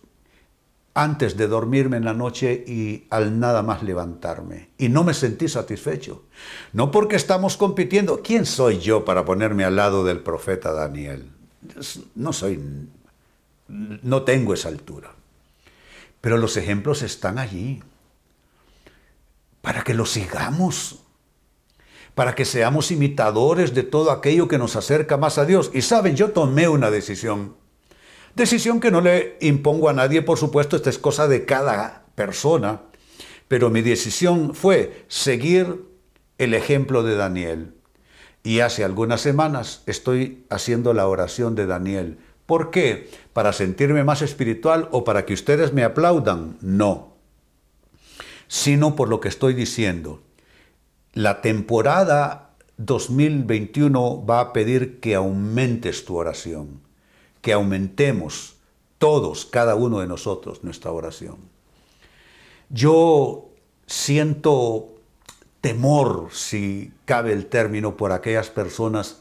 antes 0.96 1.36
de 1.36 1.46
dormirme 1.46 1.98
en 1.98 2.04
la 2.06 2.14
noche 2.14 2.64
y 2.66 3.06
al 3.10 3.38
nada 3.38 3.62
más 3.62 3.82
levantarme. 3.82 4.70
Y 4.78 4.88
no 4.88 5.04
me 5.04 5.14
sentí 5.14 5.46
satisfecho. 5.46 6.24
No 6.72 6.90
porque 6.90 7.16
estamos 7.16 7.56
compitiendo. 7.56 8.22
¿Quién 8.22 8.46
soy 8.46 8.78
yo 8.78 9.04
para 9.04 9.24
ponerme 9.24 9.64
al 9.64 9.76
lado 9.76 10.04
del 10.04 10.20
profeta 10.20 10.72
Daniel? 10.72 11.30
No 12.14 12.32
soy, 12.32 12.88
no 13.68 14.22
tengo 14.22 14.54
esa 14.54 14.68
altura. 14.68 15.14
Pero 16.22 16.38
los 16.38 16.56
ejemplos 16.56 17.02
están 17.02 17.38
allí. 17.38 17.82
Para 19.60 19.82
que 19.82 19.92
los 19.94 20.10
sigamos. 20.10 21.05
Para 22.16 22.34
que 22.34 22.44
seamos 22.44 22.90
imitadores 22.90 23.74
de 23.74 23.84
todo 23.84 24.10
aquello 24.10 24.48
que 24.48 24.58
nos 24.58 24.74
acerca 24.74 25.16
más 25.16 25.38
a 25.38 25.44
Dios. 25.44 25.70
Y 25.72 25.82
saben, 25.82 26.16
yo 26.16 26.32
tomé 26.32 26.66
una 26.66 26.90
decisión 26.90 27.54
Decisión 28.36 28.80
que 28.80 28.90
no 28.90 29.00
le 29.00 29.38
impongo 29.40 29.88
a 29.88 29.94
nadie, 29.94 30.20
por 30.20 30.36
supuesto, 30.36 30.76
esta 30.76 30.90
es 30.90 30.98
cosa 30.98 31.26
de 31.26 31.46
cada 31.46 32.04
persona, 32.14 32.82
pero 33.48 33.70
mi 33.70 33.80
decisión 33.80 34.54
fue 34.54 35.06
seguir 35.08 35.86
el 36.36 36.52
ejemplo 36.52 37.02
de 37.02 37.16
Daniel. 37.16 37.72
Y 38.42 38.60
hace 38.60 38.84
algunas 38.84 39.22
semanas 39.22 39.82
estoy 39.86 40.44
haciendo 40.50 40.92
la 40.92 41.08
oración 41.08 41.54
de 41.54 41.64
Daniel. 41.64 42.18
¿Por 42.44 42.70
qué? 42.70 43.08
¿Para 43.32 43.54
sentirme 43.54 44.04
más 44.04 44.20
espiritual 44.20 44.90
o 44.92 45.02
para 45.02 45.24
que 45.24 45.32
ustedes 45.32 45.72
me 45.72 45.82
aplaudan? 45.82 46.58
No. 46.60 47.16
Sino 48.48 48.96
por 48.96 49.08
lo 49.08 49.18
que 49.18 49.28
estoy 49.28 49.54
diciendo. 49.54 50.22
La 51.16 51.40
temporada 51.40 52.50
2021 52.76 54.26
va 54.26 54.40
a 54.40 54.52
pedir 54.52 55.00
que 55.00 55.14
aumentes 55.14 56.04
tu 56.04 56.14
oración 56.14 56.86
que 57.46 57.52
aumentemos 57.52 58.56
todos, 58.98 59.46
cada 59.46 59.76
uno 59.76 60.00
de 60.00 60.08
nosotros, 60.08 60.64
nuestra 60.64 60.90
oración. 60.90 61.36
Yo 62.70 63.50
siento 63.86 64.96
temor, 65.60 66.30
si 66.32 66.92
cabe 67.04 67.32
el 67.32 67.46
término, 67.46 67.96
por 67.96 68.10
aquellas 68.10 68.50
personas 68.50 69.20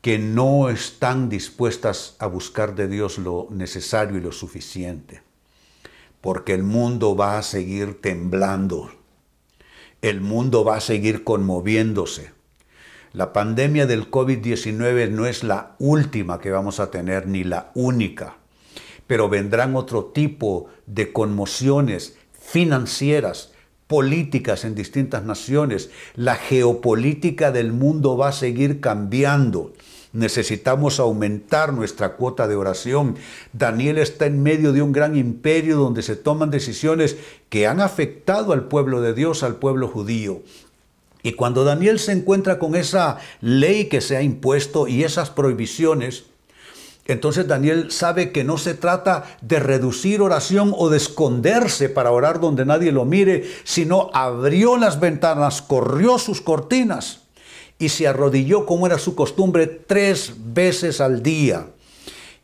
que 0.00 0.18
no 0.18 0.70
están 0.70 1.28
dispuestas 1.28 2.16
a 2.18 2.26
buscar 2.26 2.74
de 2.74 2.88
Dios 2.88 3.18
lo 3.18 3.48
necesario 3.50 4.16
y 4.16 4.22
lo 4.22 4.32
suficiente, 4.32 5.20
porque 6.22 6.54
el 6.54 6.62
mundo 6.62 7.14
va 7.14 7.36
a 7.36 7.42
seguir 7.42 8.00
temblando, 8.00 8.90
el 10.02 10.20
mundo 10.20 10.64
va 10.64 10.76
a 10.76 10.80
seguir 10.80 11.24
conmoviéndose, 11.24 12.30
la 13.12 13.34
pandemia 13.34 13.84
del 13.84 14.10
COVID-19 14.10 15.10
no 15.10 15.26
es 15.26 15.44
la 15.44 15.76
última 15.78 16.40
que 16.40 16.50
vamos 16.50 16.80
a 16.80 16.90
tener 16.90 17.26
ni 17.26 17.44
la 17.44 17.70
única, 17.74 18.38
pero 19.06 19.28
vendrán 19.28 19.76
otro 19.76 20.06
tipo 20.06 20.68
de 20.86 21.12
conmociones 21.12 22.16
financieras, 22.32 23.52
políticas 23.86 24.64
en 24.64 24.74
distintas 24.74 25.26
naciones. 25.26 25.90
La 26.14 26.36
geopolítica 26.36 27.52
del 27.52 27.74
mundo 27.74 28.16
va 28.16 28.28
a 28.28 28.32
seguir 28.32 28.80
cambiando. 28.80 29.74
Necesitamos 30.12 31.00
aumentar 31.00 31.72
nuestra 31.72 32.16
cuota 32.16 32.46
de 32.46 32.54
oración. 32.54 33.16
Daniel 33.54 33.96
está 33.96 34.26
en 34.26 34.42
medio 34.42 34.72
de 34.72 34.82
un 34.82 34.92
gran 34.92 35.16
imperio 35.16 35.78
donde 35.78 36.02
se 36.02 36.16
toman 36.16 36.50
decisiones 36.50 37.16
que 37.48 37.66
han 37.66 37.80
afectado 37.80 38.52
al 38.52 38.64
pueblo 38.64 39.00
de 39.00 39.14
Dios, 39.14 39.42
al 39.42 39.56
pueblo 39.56 39.88
judío. 39.88 40.42
Y 41.22 41.32
cuando 41.32 41.64
Daniel 41.64 41.98
se 41.98 42.12
encuentra 42.12 42.58
con 42.58 42.74
esa 42.74 43.18
ley 43.40 43.86
que 43.86 44.02
se 44.02 44.16
ha 44.16 44.22
impuesto 44.22 44.86
y 44.86 45.04
esas 45.04 45.30
prohibiciones, 45.30 46.24
entonces 47.06 47.48
Daniel 47.48 47.90
sabe 47.90 48.32
que 48.32 48.44
no 48.44 48.58
se 48.58 48.74
trata 48.74 49.24
de 49.40 49.60
reducir 49.60 50.20
oración 50.20 50.74
o 50.76 50.90
de 50.90 50.98
esconderse 50.98 51.88
para 51.88 52.12
orar 52.12 52.38
donde 52.38 52.66
nadie 52.66 52.92
lo 52.92 53.06
mire, 53.06 53.50
sino 53.64 54.10
abrió 54.12 54.76
las 54.76 55.00
ventanas, 55.00 55.62
corrió 55.62 56.18
sus 56.18 56.42
cortinas 56.42 57.21
y 57.82 57.88
se 57.88 58.06
arrodilló 58.06 58.64
como 58.64 58.86
era 58.86 58.96
su 58.96 59.16
costumbre 59.16 59.66
tres 59.66 60.34
veces 60.38 61.00
al 61.00 61.20
día. 61.20 61.66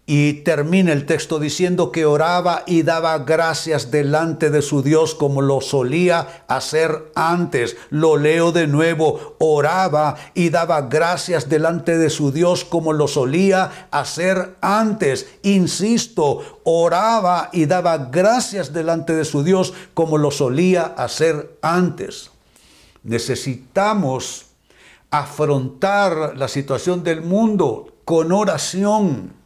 Y 0.05 0.33
termina 0.43 0.93
el 0.93 1.07
texto 1.07 1.39
diciendo 1.39 1.93
que 1.93 2.07
oraba 2.07 2.65
y 2.67 2.83
daba 2.83 3.17
gracias 3.19 3.93
delante 3.93 4.51
de 4.51 4.63
su 4.63 4.83
Dios 4.83 5.15
como 5.15 5.41
lo 5.41 5.61
solía 5.61 6.45
hacer 6.49 7.13
antes. 7.15 7.77
Lo 7.91 8.17
leo 8.17 8.51
de 8.51 8.67
nuevo. 8.67 9.37
Oraba 9.39 10.17
y 10.35 10.49
daba 10.49 10.81
gracias 10.81 11.49
delante 11.49 11.99
de 11.99 12.11
su 12.11 12.33
Dios 12.33 12.65
como 12.65 12.93
lo 12.93 13.07
solía 13.07 13.87
hacer 13.93 14.57
antes. 14.61 15.29
Insisto, 15.45 16.61
oraba 16.65 17.51
y 17.53 17.67
daba 17.67 17.99
gracias 17.99 18.73
delante 18.73 19.15
de 19.15 19.25
su 19.25 19.45
Dios 19.45 19.73
como 19.95 20.19
lo 20.19 20.33
solía 20.33 20.83
hacer 20.97 21.59
antes. 21.63 22.33
Necesitamos 23.05 24.48
afrontar 25.11 26.37
la 26.37 26.49
situación 26.49 27.03
del 27.03 27.23
mundo 27.23 27.95
con 28.05 28.33
oración 28.33 29.39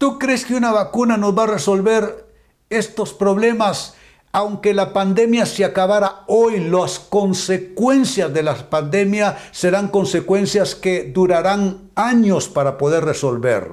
¿Tú 0.00 0.18
crees 0.18 0.46
que 0.46 0.54
una 0.54 0.72
vacuna 0.72 1.18
nos 1.18 1.36
va 1.36 1.42
a 1.42 1.48
resolver 1.48 2.26
estos 2.70 3.12
problemas? 3.12 3.96
Aunque 4.32 4.72
la 4.72 4.94
pandemia 4.94 5.44
se 5.44 5.62
acabara 5.62 6.24
hoy, 6.26 6.58
las 6.58 6.98
consecuencias 6.98 8.32
de 8.32 8.42
la 8.42 8.70
pandemia 8.70 9.36
serán 9.50 9.88
consecuencias 9.88 10.74
que 10.74 11.04
durarán 11.04 11.90
años 11.96 12.48
para 12.48 12.78
poder 12.78 13.04
resolver. 13.04 13.72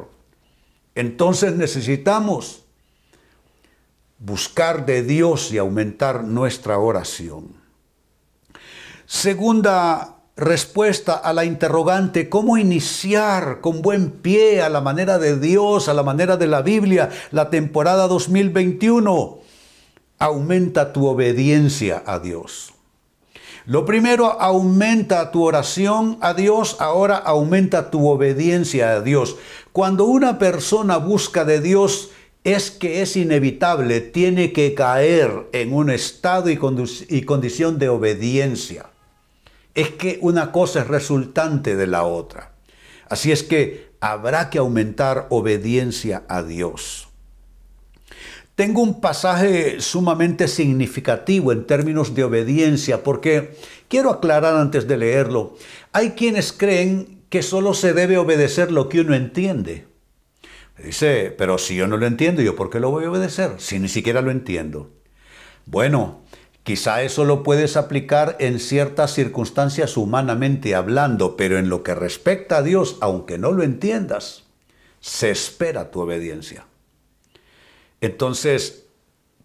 Entonces 0.95 1.53
necesitamos 1.53 2.65
buscar 4.19 4.85
de 4.85 5.03
Dios 5.03 5.53
y 5.53 5.59
aumentar 5.59 6.25
nuestra 6.25 6.77
oración. 6.77 7.53
Segunda 9.05 10.16
respuesta 10.37 11.15
a 11.15 11.33
la 11.33 11.45
interrogante, 11.45 12.29
¿cómo 12.29 12.57
iniciar 12.57 13.59
con 13.59 13.81
buen 13.81 14.11
pie 14.11 14.61
a 14.61 14.69
la 14.69 14.81
manera 14.81 15.17
de 15.17 15.39
Dios, 15.39 15.89
a 15.89 15.95
la 15.95 16.03
manera 16.03 16.37
de 16.37 16.45
la 16.45 16.61
Biblia, 16.61 17.09
la 17.31 17.49
temporada 17.49 18.07
2021? 18.07 19.39
Aumenta 20.19 20.93
tu 20.93 21.07
obediencia 21.07 22.03
a 22.05 22.19
Dios. 22.19 22.73
Lo 23.65 23.83
primero, 23.83 24.39
aumenta 24.39 25.31
tu 25.31 25.43
oración 25.43 26.19
a 26.21 26.33
Dios, 26.35 26.77
ahora 26.79 27.17
aumenta 27.17 27.89
tu 27.89 28.07
obediencia 28.07 28.91
a 28.91 29.01
Dios. 29.01 29.35
Cuando 29.73 30.05
una 30.05 30.37
persona 30.37 30.97
busca 30.97 31.45
de 31.45 31.59
Dios, 31.59 32.11
es 32.43 32.71
que 32.71 33.01
es 33.01 33.17
inevitable, 33.17 33.99
tiene 33.99 34.53
que 34.53 34.73
caer 34.73 35.49
en 35.51 35.73
un 35.73 35.89
estado 35.89 36.49
y, 36.49 36.59
y 37.09 37.21
condición 37.23 37.77
de 37.77 37.89
obediencia 37.89 38.85
es 39.77 39.91
que 39.91 40.17
una 40.21 40.51
cosa 40.51 40.81
es 40.81 40.87
resultante 40.87 41.75
de 41.75 41.85
la 41.85 42.03
otra. 42.03 42.51
Así 43.09 43.31
es 43.31 43.43
que 43.43 43.91
habrá 43.99 44.49
que 44.49 44.57
aumentar 44.57 45.27
obediencia 45.29 46.23
a 46.27 46.41
Dios. 46.41 47.09
Tengo 48.55 48.81
un 48.81 48.99
pasaje 48.99 49.79
sumamente 49.79 50.47
significativo 50.47 51.51
en 51.51 51.67
términos 51.67 52.15
de 52.15 52.23
obediencia 52.23 53.03
porque 53.03 53.55
quiero 53.87 54.09
aclarar 54.09 54.55
antes 54.55 54.87
de 54.87 54.97
leerlo. 54.97 55.55
Hay 55.93 56.11
quienes 56.11 56.51
creen 56.51 57.21
que 57.29 57.43
solo 57.43 57.75
se 57.75 57.93
debe 57.93 58.17
obedecer 58.17 58.71
lo 58.71 58.89
que 58.89 59.01
uno 59.01 59.13
entiende. 59.13 59.85
Dice, 60.83 61.35
pero 61.37 61.59
si 61.59 61.75
yo 61.75 61.85
no 61.85 61.97
lo 61.97 62.07
entiendo, 62.07 62.41
¿yo 62.41 62.55
por 62.55 62.71
qué 62.71 62.79
lo 62.79 62.89
voy 62.89 63.05
a 63.05 63.11
obedecer? 63.11 63.51
Si 63.59 63.77
ni 63.77 63.89
siquiera 63.89 64.23
lo 64.23 64.31
entiendo. 64.31 64.89
Bueno, 65.67 66.23
Quizá 66.67 67.01
eso 67.01 67.23
lo 67.23 67.43
puedes 67.43 67.77
aplicar 67.77 68.35
en 68.41 68.59
ciertas 68.59 69.13
circunstancias 69.13 69.95
humanamente 69.95 70.75
hablando, 70.75 71.37
pero 71.37 71.57
en 71.57 71.69
lo 71.69 71.81
que 71.81 71.95
respecta 71.95 72.57
a 72.57 72.61
Dios, 72.61 72.97
aunque 72.99 73.37
no 73.37 73.53
lo 73.53 73.63
entiendas, 73.63 74.43
se 74.99 75.29
espera 75.29 75.91
tu 75.91 76.01
obediencia. 76.01 76.65
Entonces, 78.01 78.83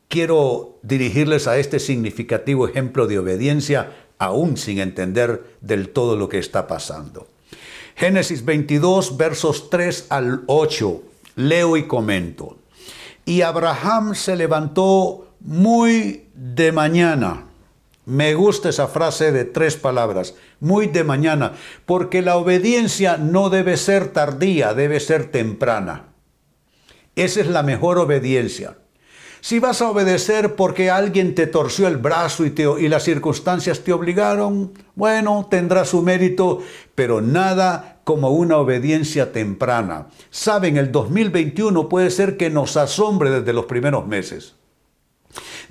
quiero 0.09 0.81
dirigirles 0.83 1.47
a 1.47 1.59
este 1.59 1.79
significativo 1.79 2.67
ejemplo 2.67 3.07
de 3.07 3.21
obediencia, 3.21 3.93
aún 4.19 4.57
sin 4.57 4.81
entender 4.81 5.45
del 5.61 5.91
todo 5.91 6.17
lo 6.17 6.29
que 6.29 6.41
está 6.41 6.67
pasando. 6.67 7.29
Génesis 7.95 8.45
22, 8.45 9.17
versos 9.17 9.71
3 9.71 10.07
al 10.09 10.43
8. 10.49 11.02
Leo 11.37 11.76
y 11.76 11.85
comento. 11.87 12.59
Y 13.25 13.43
Abraham 13.43 14.17
se 14.17 14.35
levantó 14.35 15.29
muy 15.38 16.22
de 16.35 16.73
mañana. 16.73 17.47
Me 18.05 18.35
gusta 18.35 18.71
esa 18.71 18.89
frase 18.89 19.31
de 19.31 19.45
tres 19.45 19.77
palabras, 19.77 20.35
muy 20.59 20.89
de 20.89 21.05
mañana, 21.05 21.53
porque 21.87 22.21
la 22.21 22.37
obediencia 22.37 23.17
no 23.17 23.49
debe 23.49 23.77
ser 23.77 24.09
tardía, 24.09 24.75
debe 24.75 24.99
ser 24.99 25.31
temprana. 25.31 26.07
Esa 27.15 27.41
es 27.41 27.47
la 27.47 27.62
mejor 27.62 27.99
obediencia. 27.99 28.79
Si 29.41 29.59
vas 29.59 29.83
a 29.83 29.91
obedecer 29.91 30.55
porque 30.55 30.91
alguien 30.91 31.35
te 31.35 31.47
torció 31.47 31.89
el 31.89 31.97
brazo 31.97 32.45
y, 32.45 32.51
te, 32.51 32.65
y 32.79 32.89
las 32.89 33.03
circunstancias 33.03 33.81
te 33.81 33.93
obligaron, 33.93 34.73
bueno, 34.95 35.49
tendrá 35.51 35.85
su 35.85 36.03
mérito, 36.03 36.61
pero 36.95 37.21
nada 37.21 38.01
como 38.05 38.31
una 38.31 38.59
obediencia 38.59 39.33
temprana. 39.33 40.07
Saben, 40.31 40.77
el 40.77 40.93
2021 40.93 41.89
puede 41.89 42.11
ser 42.11 42.37
que 42.37 42.51
nos 42.51 42.77
asombre 42.77 43.31
desde 43.31 43.53
los 43.53 43.67
primeros 43.67 44.07
meses. 44.07 44.55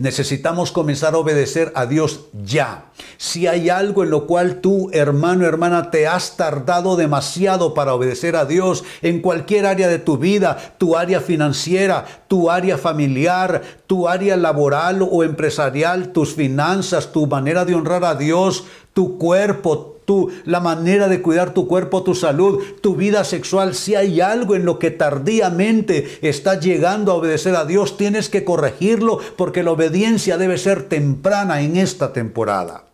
Necesitamos 0.02 0.72
comenzar 0.72 1.14
a 1.14 1.20
obedecer 1.20 1.72
a 1.76 1.86
Dios 1.86 2.22
ya. 2.44 2.86
Si 3.18 3.46
hay 3.46 3.70
algo 3.70 4.04
en 4.04 4.10
lo 4.10 4.26
cual 4.26 4.56
tú, 4.56 4.90
hermano, 4.94 5.46
hermana, 5.46 5.92
te 5.92 6.08
has 6.08 6.38
tardado 6.38 6.96
demasiado 6.96 7.76
para 7.76 7.94
obedecer 7.94 8.36
a 8.36 8.46
Dios 8.46 8.84
en 9.04 9.22
cualquier 9.22 9.68
área 9.68 9.88
de 9.88 10.00
tu 10.00 10.18
vida, 10.18 10.58
tu 10.80 10.98
área 10.98 11.22
financiera, 11.22 12.24
tu 12.28 12.50
área 12.50 12.80
familiar, 12.80 13.62
tu 13.86 14.08
área 14.08 14.36
laboral 14.38 15.08
o 15.08 15.24
empresarial, 15.24 16.12
tus 16.14 16.34
finanzas, 16.34 17.12
tu 17.12 17.28
manera 17.28 17.64
de 17.64 17.76
honrar 17.76 18.04
a 18.04 18.16
Dios, 18.16 18.64
tu 18.94 19.20
cuerpo, 19.20 19.98
la 20.46 20.60
manera 20.60 21.08
de 21.08 21.22
cuidar 21.22 21.54
tu 21.54 21.68
cuerpo, 21.68 22.04
tu 22.04 22.16
salud, 22.16 22.62
tu 22.82 22.96
vida 22.96 23.24
sexual. 23.24 23.76
Si 23.76 23.96
hay 23.96 24.22
algo 24.22 24.56
en 24.56 24.66
lo 24.66 24.80
que 24.80 24.92
tardíamente 24.92 26.20
estás 26.22 26.60
llegando 26.60 27.12
a 27.12 27.16
obedecer 27.16 27.56
a 27.56 27.66
Dios, 27.66 27.98
tienes 27.98 28.30
que 28.30 28.44
corregirlo 28.44 29.20
porque 29.38 29.64
la 29.64 29.72
obediencia 29.72 30.38
debe 30.38 30.58
ser 30.58 30.90
temprana 30.90 31.62
en 31.62 31.78
esta 31.78 32.14
temporada. 32.14 32.86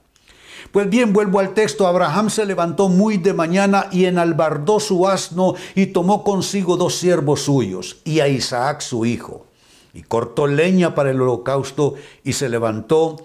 Pues 0.71 0.89
bien, 0.89 1.13
vuelvo 1.13 1.39
al 1.39 1.53
texto. 1.53 1.87
Abraham 1.87 2.29
se 2.29 2.45
levantó 2.45 2.89
muy 2.89 3.17
de 3.17 3.33
mañana 3.33 3.87
y 3.91 4.05
enalbardó 4.05 4.79
su 4.79 5.07
asno 5.07 5.55
y 5.75 5.87
tomó 5.87 6.23
consigo 6.23 6.77
dos 6.77 6.95
siervos 6.95 7.41
suyos 7.41 7.97
y 8.03 8.19
a 8.19 8.27
Isaac 8.27 8.81
su 8.81 9.05
hijo. 9.05 9.45
Y 9.93 10.03
cortó 10.03 10.45
leña 10.45 10.93
para 10.93 11.11
el 11.11 11.21
holocausto 11.21 11.95
y 12.23 12.33
se 12.33 12.49
levantó 12.49 13.15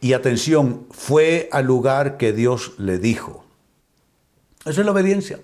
y 0.00 0.14
atención, 0.14 0.86
fue 0.90 1.48
al 1.52 1.66
lugar 1.66 2.16
que 2.16 2.32
Dios 2.32 2.72
le 2.78 2.98
dijo. 2.98 3.44
Esa 4.64 4.80
es 4.80 4.86
la 4.86 4.92
obediencia. 4.92 5.40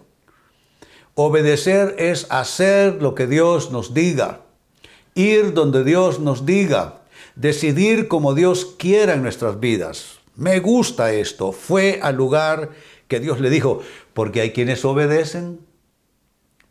Obedecer 1.15 1.97
es 1.99 2.27
hacer 2.31 3.01
lo 3.03 3.15
que 3.15 3.27
Dios 3.27 3.71
nos 3.71 3.95
diga, 3.95 4.43
ir 5.15 5.55
donde 5.55 5.85
Dios 5.85 6.21
nos 6.21 6.45
diga, 6.45 7.03
decidir 7.35 8.09
como 8.09 8.35
Dios 8.35 8.75
quiera 8.79 9.15
en 9.15 9.23
nuestras 9.23 9.59
vidas. 9.61 10.19
Me 10.35 10.61
gusta 10.61 11.13
esto. 11.13 11.53
Fue 11.53 11.99
al 12.03 12.17
lugar 12.17 12.71
que 13.09 13.21
Dios 13.21 13.41
le 13.41 13.49
dijo, 13.49 13.81
porque 14.13 14.43
hay 14.43 14.53
quienes 14.53 14.85
obedecen, 14.85 15.61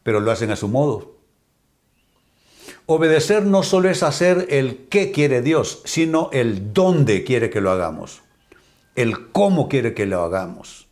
pero 0.04 0.20
lo 0.20 0.32
hacen 0.32 0.52
a 0.52 0.56
su 0.56 0.68
modo. 0.68 1.15
Obedecer 2.88 3.46
no 3.46 3.64
solo 3.64 3.90
es 3.90 4.04
hacer 4.04 4.46
el 4.50 4.86
qué 4.90 5.12
quiere 5.12 5.42
Dios, 5.42 5.82
sino 5.86 6.30
el 6.32 6.74
dónde 6.74 7.24
quiere 7.24 7.50
que 7.50 7.62
lo 7.62 7.72
hagamos, 7.72 8.22
el 8.96 9.32
cómo 9.32 9.68
quiere 9.70 9.96
que 9.96 10.06
lo 10.06 10.24
hagamos, 10.24 10.88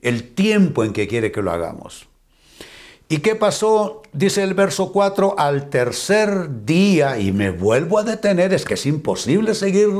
el 0.00 0.32
tiempo 0.34 0.84
en 0.84 0.94
que 0.94 1.06
quiere 1.06 1.32
que 1.32 1.42
lo 1.42 1.50
hagamos. 1.50 2.08
¿Y 3.08 3.18
qué 3.18 3.34
pasó? 3.34 4.02
Dice 4.14 4.42
el 4.42 4.54
verso 4.54 4.90
4, 4.90 5.34
al 5.38 5.68
tercer 5.68 6.64
día, 6.64 7.18
y 7.18 7.32
me 7.32 7.50
vuelvo 7.50 7.98
a 7.98 8.02
detener, 8.02 8.54
es 8.54 8.64
que 8.64 8.74
es 8.74 8.86
imposible 8.86 9.54
seguir 9.54 9.90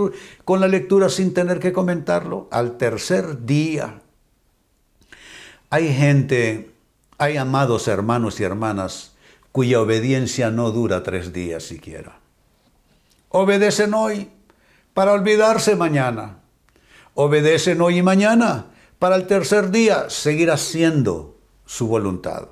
con 0.45 0.61
la 0.61 0.69
lectura 0.69 1.11
sin 1.11 1.35
tener 1.35 1.59
que 1.59 1.75
comentarlo, 1.75 2.49
al 2.51 2.79
tercer 2.79 3.45
día. 3.45 4.01
Hay 5.69 5.93
gente, 5.93 6.71
hay 7.19 7.37
amados 7.37 7.87
hermanos 7.87 8.41
y 8.41 8.45
hermanas, 8.45 9.14
cuya 9.55 9.81
obediencia 9.81 10.51
no 10.51 10.73
dura 10.73 11.05
tres 11.05 11.33
días 11.33 11.63
siquiera. 11.63 12.19
Obedecen 13.29 13.95
hoy 13.95 14.29
para 14.95 15.13
olvidarse 15.13 15.77
mañana. 15.77 16.41
Obedecen 17.15 17.81
hoy 17.81 17.99
y 17.99 18.03
mañana 18.03 18.67
para 18.99 19.15
el 19.15 19.29
tercer 19.29 19.71
día 19.71 20.11
seguir 20.11 20.51
haciendo 20.51 21.39
su 21.67 21.87
voluntad. 21.87 22.49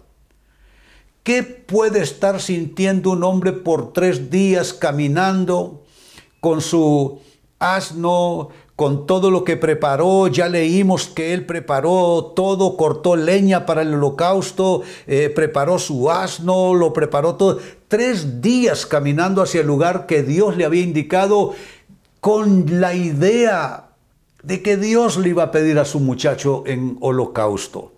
¿Qué 1.25 1.43
puede 1.43 2.05
estar 2.05 2.41
sintiendo 2.41 3.11
un 3.11 3.25
hombre 3.25 3.51
por 3.51 3.93
tres 3.93 4.31
días 4.31 4.73
caminando 4.73 5.83
con 6.39 6.61
su 6.61 7.21
asno, 7.59 8.51
con 8.83 9.07
todo 9.07 9.31
lo 9.31 9.45
que 9.45 9.57
preparó, 9.57 10.27
ya 10.27 10.49
leímos 10.49 11.07
que 11.07 11.35
él 11.35 11.47
preparó 11.47 12.33
todo, 12.35 12.77
cortó 12.77 13.15
leña 13.15 13.65
para 13.65 13.83
el 13.83 13.95
holocausto, 13.95 14.83
eh, 15.07 15.31
preparó 15.33 15.79
su 15.79 16.11
asno, 16.11 16.75
lo 16.75 16.93
preparó 16.93 17.37
todo. 17.37 17.61
Tres 17.87 18.43
días 18.43 18.85
caminando 18.85 19.41
hacia 19.41 19.61
el 19.61 19.69
lugar 19.69 20.07
que 20.07 20.25
Dios 20.25 20.57
le 20.57 20.65
había 20.65 20.83
indicado 20.83 21.55
con 22.19 22.81
la 22.81 22.93
idea 22.93 23.91
de 24.43 24.63
que 24.63 24.77
Dios 24.77 25.17
le 25.17 25.29
iba 25.29 25.45
a 25.45 25.51
pedir 25.53 25.79
a 25.79 25.85
su 25.85 26.01
muchacho 26.01 26.65
en 26.67 26.97
holocausto. 27.01 27.93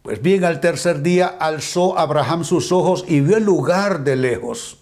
Pues 0.00 0.22
bien, 0.22 0.44
al 0.44 0.60
tercer 0.60 1.02
día 1.02 1.26
alzó 1.26 1.98
Abraham 1.98 2.44
sus 2.44 2.72
ojos 2.72 3.04
y 3.06 3.20
vio 3.20 3.36
el 3.36 3.44
lugar 3.44 4.02
de 4.02 4.16
lejos. 4.16 4.78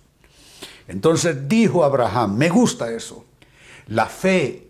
Entonces 0.86 1.48
dijo 1.48 1.82
Abraham, 1.82 2.36
me 2.36 2.50
gusta 2.50 2.92
eso. 2.92 3.24
La 3.88 4.06
fe 4.06 4.68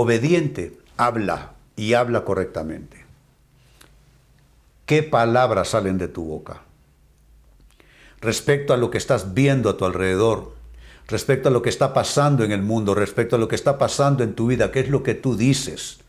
obediente 0.00 0.78
habla 0.96 1.52
y 1.76 1.94
habla 1.94 2.24
correctamente. 2.24 3.04
¿Qué 4.86 5.02
palabras 5.02 5.68
salen 5.68 5.98
de 5.98 6.08
tu 6.08 6.24
boca? 6.24 6.62
Respecto 8.20 8.72
a 8.72 8.76
lo 8.76 8.90
que 8.90 8.98
estás 8.98 9.34
viendo 9.34 9.70
a 9.70 9.76
tu 9.76 9.84
alrededor, 9.84 10.54
respecto 11.06 11.48
a 11.48 11.52
lo 11.52 11.62
que 11.62 11.68
está 11.68 11.92
pasando 11.92 12.44
en 12.44 12.52
el 12.52 12.62
mundo, 12.62 12.94
respecto 12.94 13.36
a 13.36 13.38
lo 13.38 13.48
que 13.48 13.54
está 13.54 13.78
pasando 13.78 14.24
en 14.24 14.34
tu 14.34 14.46
vida, 14.46 14.72
¿qué 14.72 14.80
es 14.80 14.88
lo 14.88 15.02
que 15.02 15.14
tú 15.14 15.36
dices? 15.36 16.00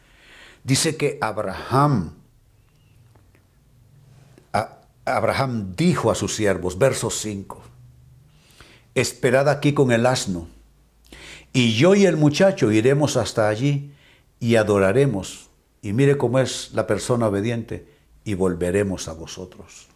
Dice 0.63 0.97
que 0.97 1.17
Abraham, 1.21 2.13
Abraham 5.05 5.75
dijo 5.75 6.11
a 6.11 6.15
sus 6.15 6.35
siervos, 6.35 6.77
verso 6.77 7.09
5, 7.09 7.61
esperad 8.95 9.49
aquí 9.49 9.73
con 9.73 9.91
el 9.91 10.05
asno 10.05 10.47
y 11.53 11.73
yo 11.73 11.95
y 11.95 12.05
el 12.05 12.17
muchacho 12.17 12.71
iremos 12.71 13.17
hasta 13.17 13.49
allí 13.49 13.91
y 14.39 14.55
adoraremos. 14.55 15.49
Y 15.81 15.93
mire 15.93 16.17
cómo 16.17 16.39
es 16.39 16.71
la 16.73 16.85
persona 16.87 17.27
obediente 17.27 17.87
y 18.23 18.33
volveremos 18.33 19.07
a 19.07 19.13
vosotros. 19.13 19.87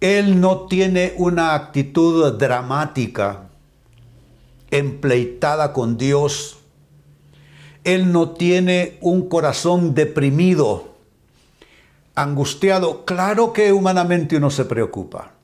Él 0.00 0.40
no 0.40 0.66
tiene 0.66 1.14
una 1.16 1.54
actitud 1.54 2.32
dramática, 2.34 3.48
empleitada 4.70 5.72
con 5.72 5.96
Dios. 5.96 6.58
Él 7.84 8.12
no 8.12 8.30
tiene 8.30 8.98
un 9.00 9.28
corazón 9.28 9.94
deprimido, 9.94 10.96
angustiado. 12.14 13.04
Claro 13.04 13.52
que 13.52 13.72
humanamente 13.72 14.36
uno 14.36 14.50
se 14.50 14.64
preocupa. 14.64 15.35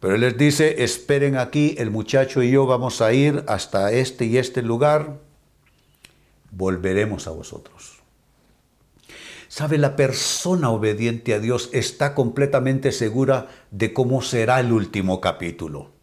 Pero 0.00 0.14
Él 0.14 0.20
les 0.20 0.36
dice, 0.36 0.84
esperen 0.84 1.36
aquí, 1.36 1.74
el 1.78 1.90
muchacho 1.90 2.42
y 2.42 2.50
yo 2.50 2.66
vamos 2.66 3.00
a 3.00 3.12
ir 3.12 3.44
hasta 3.46 3.92
este 3.92 4.26
y 4.26 4.38
este 4.38 4.62
lugar, 4.62 5.18
volveremos 6.50 7.26
a 7.26 7.30
vosotros. 7.30 7.96
¿Sabe? 9.48 9.78
La 9.78 9.96
persona 9.96 10.70
obediente 10.70 11.32
a 11.32 11.38
Dios 11.38 11.70
está 11.72 12.14
completamente 12.14 12.92
segura 12.92 13.48
de 13.70 13.92
cómo 13.92 14.20
será 14.20 14.60
el 14.60 14.72
último 14.72 15.20
capítulo. 15.20 15.95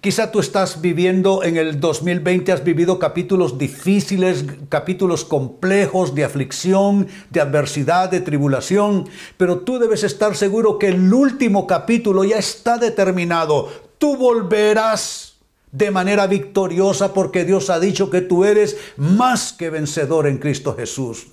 Quizá 0.00 0.30
tú 0.30 0.40
estás 0.40 0.80
viviendo 0.80 1.42
en 1.42 1.56
el 1.56 1.80
2020, 1.80 2.52
has 2.52 2.64
vivido 2.64 2.98
capítulos 2.98 3.58
difíciles, 3.58 4.44
capítulos 4.68 5.24
complejos 5.24 6.14
de 6.14 6.24
aflicción, 6.24 7.08
de 7.30 7.40
adversidad, 7.40 8.10
de 8.10 8.20
tribulación, 8.20 9.08
pero 9.36 9.60
tú 9.60 9.78
debes 9.78 10.04
estar 10.04 10.36
seguro 10.36 10.78
que 10.78 10.88
el 10.88 11.12
último 11.12 11.66
capítulo 11.66 12.24
ya 12.24 12.38
está 12.38 12.78
determinado. 12.78 13.68
Tú 13.98 14.16
volverás 14.16 15.36
de 15.72 15.90
manera 15.90 16.26
victoriosa 16.26 17.12
porque 17.12 17.44
Dios 17.44 17.70
ha 17.70 17.80
dicho 17.80 18.08
que 18.08 18.20
tú 18.20 18.44
eres 18.44 18.76
más 18.96 19.52
que 19.52 19.70
vencedor 19.70 20.26
en 20.26 20.38
Cristo 20.38 20.74
Jesús. 20.76 21.26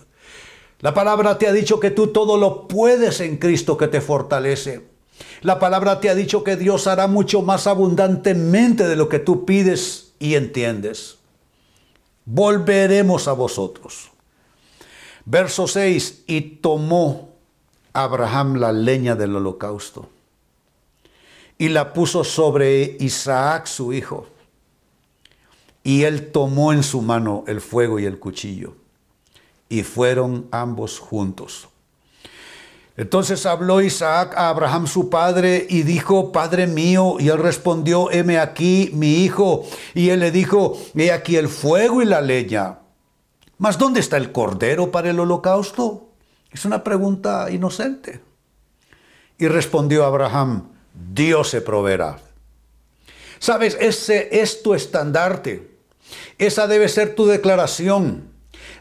La 0.79 0.93
palabra 0.93 1.37
te 1.37 1.47
ha 1.47 1.53
dicho 1.53 1.79
que 1.79 1.91
tú 1.91 2.07
todo 2.07 2.37
lo 2.37 2.67
puedes 2.67 3.21
en 3.21 3.37
Cristo 3.37 3.77
que 3.77 3.87
te 3.87 4.01
fortalece. 4.01 4.92
La 5.41 5.59
palabra 5.59 5.99
te 5.99 6.09
ha 6.09 6.15
dicho 6.15 6.43
que 6.43 6.55
Dios 6.55 6.87
hará 6.87 7.07
mucho 7.07 7.41
más 7.41 7.67
abundantemente 7.67 8.87
de 8.87 8.95
lo 8.95 9.09
que 9.09 9.19
tú 9.19 9.45
pides 9.45 10.13
y 10.19 10.35
entiendes. 10.35 11.17
Volveremos 12.25 13.27
a 13.27 13.33
vosotros. 13.33 14.09
Verso 15.25 15.67
6, 15.67 16.23
y 16.27 16.41
tomó 16.41 17.29
Abraham 17.93 18.55
la 18.55 18.71
leña 18.71 19.15
del 19.15 19.35
holocausto 19.35 20.09
y 21.57 21.69
la 21.69 21.93
puso 21.93 22.23
sobre 22.23 22.97
Isaac 22.99 23.67
su 23.67 23.93
hijo. 23.93 24.27
Y 25.83 26.03
él 26.03 26.31
tomó 26.31 26.73
en 26.73 26.83
su 26.83 27.01
mano 27.01 27.43
el 27.47 27.61
fuego 27.61 27.99
y 27.99 28.05
el 28.05 28.19
cuchillo. 28.19 28.75
Y 29.69 29.83
fueron 29.83 30.47
ambos 30.51 30.99
juntos. 30.99 31.69
Entonces 32.95 33.45
habló 33.47 33.81
Isaac 33.81 34.35
a 34.37 34.49
Abraham 34.49 34.85
su 34.85 35.09
padre 35.09 35.65
y 35.67 35.81
dijo, 35.81 36.31
Padre 36.31 36.67
mío, 36.67 37.15
y 37.19 37.29
él 37.29 37.39
respondió, 37.39 38.11
heme 38.11 38.37
aquí 38.37 38.91
mi 38.93 39.23
hijo. 39.23 39.65
Y 39.95 40.09
él 40.09 40.19
le 40.19 40.31
dijo, 40.31 40.77
he 40.95 41.11
aquí 41.11 41.35
el 41.35 41.49
fuego 41.49 42.01
y 42.01 42.05
la 42.05 42.21
leña. 42.21 42.79
Mas 43.57 43.77
¿dónde 43.77 43.99
está 43.99 44.17
el 44.17 44.31
cordero 44.31 44.91
para 44.91 45.09
el 45.09 45.19
holocausto? 45.19 46.09
Es 46.51 46.65
una 46.65 46.83
pregunta 46.83 47.49
inocente. 47.49 48.21
Y 49.39 49.47
respondió 49.47 50.05
Abraham, 50.05 50.69
Dios 50.93 51.49
se 51.49 51.61
proveerá. 51.61 52.19
Sabes, 53.39 53.75
ese 53.79 54.41
es 54.41 54.61
tu 54.61 54.75
estandarte. 54.75 55.71
Esa 56.37 56.67
debe 56.67 56.87
ser 56.87 57.15
tu 57.15 57.25
declaración. 57.25 58.32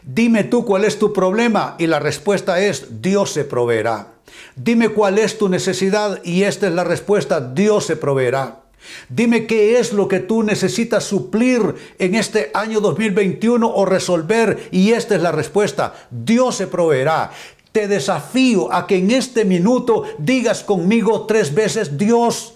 Dime 0.05 0.43
tú 0.43 0.65
cuál 0.65 0.83
es 0.83 0.99
tu 0.99 1.13
problema 1.13 1.75
y 1.79 1.87
la 1.87 1.99
respuesta 1.99 2.59
es 2.59 3.01
Dios 3.01 3.31
se 3.31 3.45
proveerá. 3.45 4.13
Dime 4.55 4.89
cuál 4.89 5.17
es 5.17 5.37
tu 5.37 5.49
necesidad 5.49 6.21
y 6.23 6.43
esta 6.43 6.67
es 6.67 6.73
la 6.73 6.83
respuesta, 6.83 7.39
Dios 7.39 7.85
se 7.85 7.95
proveerá. 7.95 8.59
Dime 9.07 9.47
qué 9.47 9.79
es 9.79 9.93
lo 9.93 10.07
que 10.07 10.19
tú 10.19 10.43
necesitas 10.43 11.05
suplir 11.05 11.75
en 11.99 12.15
este 12.15 12.51
año 12.53 12.81
2021 12.81 13.65
o 13.73 13.85
resolver 13.85 14.67
y 14.71 14.91
esta 14.91 15.15
es 15.15 15.21
la 15.21 15.31
respuesta, 15.31 15.93
Dios 16.11 16.55
se 16.55 16.67
proveerá. 16.67 17.31
Te 17.71 17.87
desafío 17.87 18.71
a 18.73 18.85
que 18.85 18.97
en 18.97 19.09
este 19.09 19.45
minuto 19.45 20.03
digas 20.19 20.63
conmigo 20.63 21.25
tres 21.25 21.55
veces, 21.55 21.97
Dios 21.97 22.52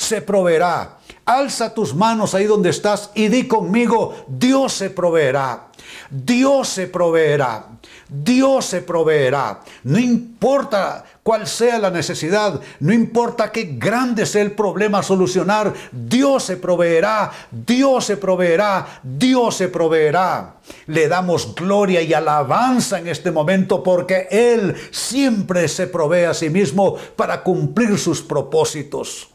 se 0.00 0.22
proveerá. 0.22 0.96
Alza 1.26 1.74
tus 1.74 1.94
manos 1.94 2.34
ahí 2.34 2.46
donde 2.46 2.70
estás 2.70 3.10
y 3.14 3.28
di 3.28 3.46
conmigo, 3.46 4.24
Dios 4.28 4.72
se 4.72 4.88
proveerá. 4.88 5.68
Dios 6.08 6.68
se 6.68 6.86
proveerá. 6.86 7.66
Dios 8.08 8.64
se 8.64 8.80
proveerá. 8.80 9.60
No 9.84 9.98
importa 9.98 11.04
cuál 11.22 11.46
sea 11.46 11.78
la 11.78 11.90
necesidad, 11.90 12.58
no 12.80 12.94
importa 12.94 13.52
qué 13.52 13.76
grande 13.78 14.24
sea 14.24 14.40
el 14.40 14.52
problema 14.52 15.00
a 15.00 15.02
solucionar, 15.02 15.74
Dios 15.92 16.44
se 16.44 16.56
proveerá, 16.56 17.30
Dios 17.50 18.06
se 18.06 18.16
proveerá, 18.16 19.00
Dios 19.02 19.54
se 19.54 19.68
proveerá. 19.68 20.54
Le 20.86 21.08
damos 21.08 21.54
gloria 21.54 22.00
y 22.00 22.14
alabanza 22.14 22.98
en 22.98 23.06
este 23.06 23.30
momento 23.30 23.82
porque 23.82 24.28
Él 24.30 24.74
siempre 24.90 25.68
se 25.68 25.86
provee 25.88 26.24
a 26.24 26.34
sí 26.34 26.48
mismo 26.48 26.96
para 27.16 27.42
cumplir 27.42 27.98
sus 27.98 28.22
propósitos. 28.22 29.28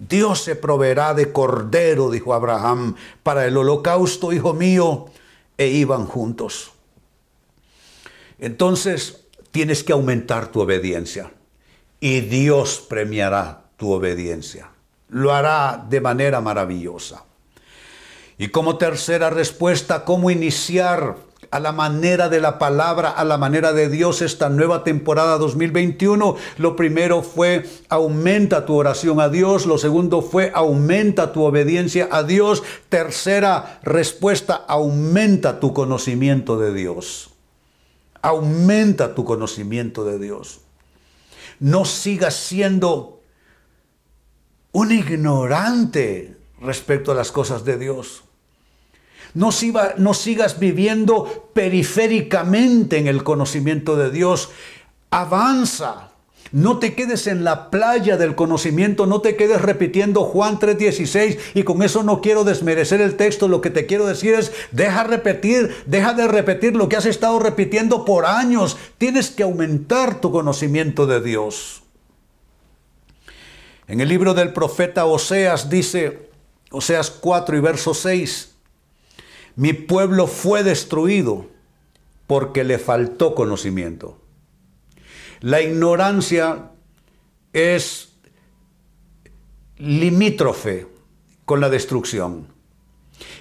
Dios 0.00 0.42
se 0.42 0.56
proveerá 0.56 1.12
de 1.12 1.30
cordero, 1.30 2.10
dijo 2.10 2.32
Abraham, 2.32 2.96
para 3.22 3.44
el 3.46 3.56
holocausto, 3.56 4.32
hijo 4.32 4.54
mío, 4.54 5.08
e 5.58 5.66
iban 5.66 6.06
juntos. 6.06 6.72
Entonces 8.38 9.26
tienes 9.50 9.84
que 9.84 9.92
aumentar 9.92 10.48
tu 10.48 10.60
obediencia 10.60 11.30
y 12.00 12.20
Dios 12.22 12.82
premiará 12.88 13.64
tu 13.76 13.92
obediencia. 13.92 14.70
Lo 15.10 15.34
hará 15.34 15.84
de 15.86 16.00
manera 16.00 16.40
maravillosa. 16.40 17.24
Y 18.38 18.48
como 18.48 18.78
tercera 18.78 19.28
respuesta, 19.28 20.06
¿cómo 20.06 20.30
iniciar 20.30 21.16
a 21.50 21.58
la 21.58 21.72
manera 21.72 22.28
de 22.28 22.40
la 22.40 22.58
palabra, 22.58 23.10
a 23.10 23.24
la 23.24 23.36
manera 23.36 23.72
de 23.72 23.88
Dios 23.88 24.22
esta 24.22 24.48
nueva 24.48 24.84
temporada 24.84 25.36
2021. 25.38 26.36
Lo 26.58 26.76
primero 26.76 27.22
fue 27.22 27.68
aumenta 27.88 28.66
tu 28.66 28.76
oración 28.76 29.20
a 29.20 29.28
Dios, 29.28 29.66
lo 29.66 29.76
segundo 29.76 30.22
fue 30.22 30.52
aumenta 30.54 31.32
tu 31.32 31.42
obediencia 31.42 32.08
a 32.10 32.22
Dios, 32.22 32.62
tercera 32.88 33.80
respuesta, 33.82 34.54
aumenta 34.54 35.58
tu 35.58 35.72
conocimiento 35.74 36.58
de 36.58 36.72
Dios. 36.72 37.30
Aumenta 38.22 39.14
tu 39.14 39.24
conocimiento 39.24 40.04
de 40.04 40.18
Dios. 40.18 40.60
No 41.58 41.84
sigas 41.84 42.34
siendo 42.34 43.20
un 44.72 44.92
ignorante 44.92 46.36
respecto 46.60 47.10
a 47.10 47.14
las 47.14 47.32
cosas 47.32 47.64
de 47.64 47.76
Dios. 47.76 48.22
No, 49.34 49.52
sigas 49.52 50.58
viviendo 50.58 51.50
periféricamente 51.52 52.98
en 52.98 53.06
el 53.06 53.22
conocimiento 53.22 53.96
de 53.96 54.10
Dios. 54.10 54.50
Avanza. 55.10 56.08
No 56.52 56.80
te 56.80 56.94
quedes 56.94 57.28
en 57.28 57.44
la 57.44 57.70
playa 57.70 58.16
del 58.16 58.34
conocimiento, 58.34 59.06
no 59.06 59.20
te 59.20 59.36
quedes 59.36 59.62
repitiendo 59.62 60.24
Juan 60.24 60.58
3:16 60.58 61.38
y 61.54 61.62
con 61.62 61.80
eso 61.84 62.02
no 62.02 62.20
quiero 62.20 62.42
desmerecer 62.42 63.00
el 63.00 63.16
texto, 63.16 63.46
lo 63.46 63.60
que 63.60 63.70
te 63.70 63.86
quiero 63.86 64.04
decir 64.04 64.34
es, 64.34 64.50
deja 64.72 65.04
repetir, 65.04 65.72
deja 65.86 66.12
de 66.12 66.26
repetir 66.26 66.74
lo 66.74 66.88
que 66.88 66.96
has 66.96 67.06
estado 67.06 67.38
repitiendo 67.38 68.04
por 68.04 68.26
años, 68.26 68.78
tienes 68.98 69.30
que 69.30 69.44
aumentar 69.44 70.20
tu 70.20 70.32
conocimiento 70.32 71.06
de 71.06 71.20
Dios. 71.20 71.82
En 73.86 74.00
el 74.00 74.08
libro 74.08 74.34
del 74.34 74.52
profeta 74.52 75.04
Oseas 75.04 75.70
dice, 75.70 76.30
Oseas 76.72 77.10
4 77.10 77.56
y 77.56 77.60
verso 77.60 77.94
6, 77.94 78.49
mi 79.60 79.74
pueblo 79.74 80.26
fue 80.26 80.62
destruido 80.64 81.44
porque 82.26 82.64
le 82.64 82.78
faltó 82.78 83.34
conocimiento. 83.34 84.16
La 85.40 85.60
ignorancia 85.60 86.70
es 87.52 88.14
limítrofe 89.76 90.86
con 91.44 91.60
la 91.60 91.68
destrucción. 91.68 92.46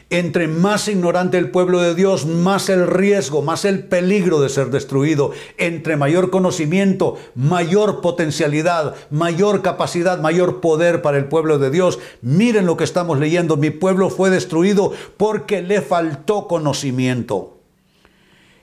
Entre 0.10 0.48
más 0.48 0.88
ignorante 0.88 1.38
el 1.38 1.52
pueblo 1.52 1.80
de 1.80 1.94
Dios, 1.94 2.26
más 2.26 2.70
el 2.70 2.88
riesgo, 2.88 3.42
más 3.42 3.64
el 3.66 3.84
peligro 3.84 4.42
de 4.42 4.50
ser 4.50 4.72
destruido. 4.72 5.32
Entre 5.58 5.98
mayor 5.98 6.32
conocimiento, 6.32 7.18
mayor 7.36 8.02
potencialidad, 8.02 8.96
mayor 9.12 9.62
capacidad, 9.62 10.20
mayor 10.20 10.62
poder 10.62 11.02
para 11.02 11.18
el 11.18 11.26
pueblo 11.26 11.60
de 11.60 11.70
Dios. 11.70 12.00
Miren 12.22 12.66
lo 12.66 12.78
que 12.78 12.84
estamos 12.84 13.20
leyendo. 13.20 13.58
Mi 13.58 13.70
pueblo 13.70 14.10
fue 14.10 14.30
destruido 14.30 14.94
porque 15.18 15.62
le 15.62 15.82
faltó 15.82 16.48
conocimiento. 16.48 17.59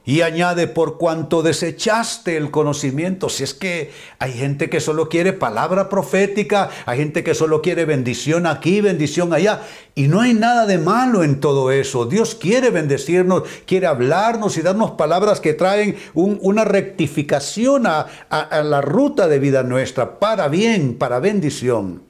Y 0.08 0.20
añade, 0.20 0.68
por 0.68 0.98
cuanto 0.98 1.42
desechaste 1.42 2.36
el 2.36 2.52
conocimiento, 2.52 3.28
si 3.28 3.42
es 3.42 3.54
que 3.54 3.90
hay 4.20 4.34
gente 4.34 4.70
que 4.70 4.78
solo 4.78 5.08
quiere 5.08 5.32
palabra 5.32 5.88
profética, 5.88 6.70
hay 6.86 6.98
gente 6.98 7.24
que 7.24 7.34
solo 7.34 7.60
quiere 7.60 7.86
bendición 7.86 8.46
aquí, 8.46 8.80
bendición 8.80 9.32
allá, 9.32 9.62
y 9.96 10.06
no 10.06 10.20
hay 10.20 10.32
nada 10.32 10.64
de 10.64 10.78
malo 10.78 11.24
en 11.24 11.40
todo 11.40 11.72
eso. 11.72 12.06
Dios 12.06 12.36
quiere 12.36 12.70
bendecirnos, 12.70 13.42
quiere 13.66 13.88
hablarnos 13.88 14.56
y 14.56 14.62
darnos 14.62 14.92
palabras 14.92 15.40
que 15.40 15.54
traen 15.54 15.96
una 16.14 16.64
rectificación 16.64 17.88
a, 17.88 18.02
a 18.30 18.62
la 18.62 18.82
ruta 18.82 19.26
de 19.26 19.40
vida 19.40 19.64
nuestra, 19.64 20.20
para 20.20 20.46
bien, 20.46 20.98
para 20.98 21.18
bendición. 21.18 22.04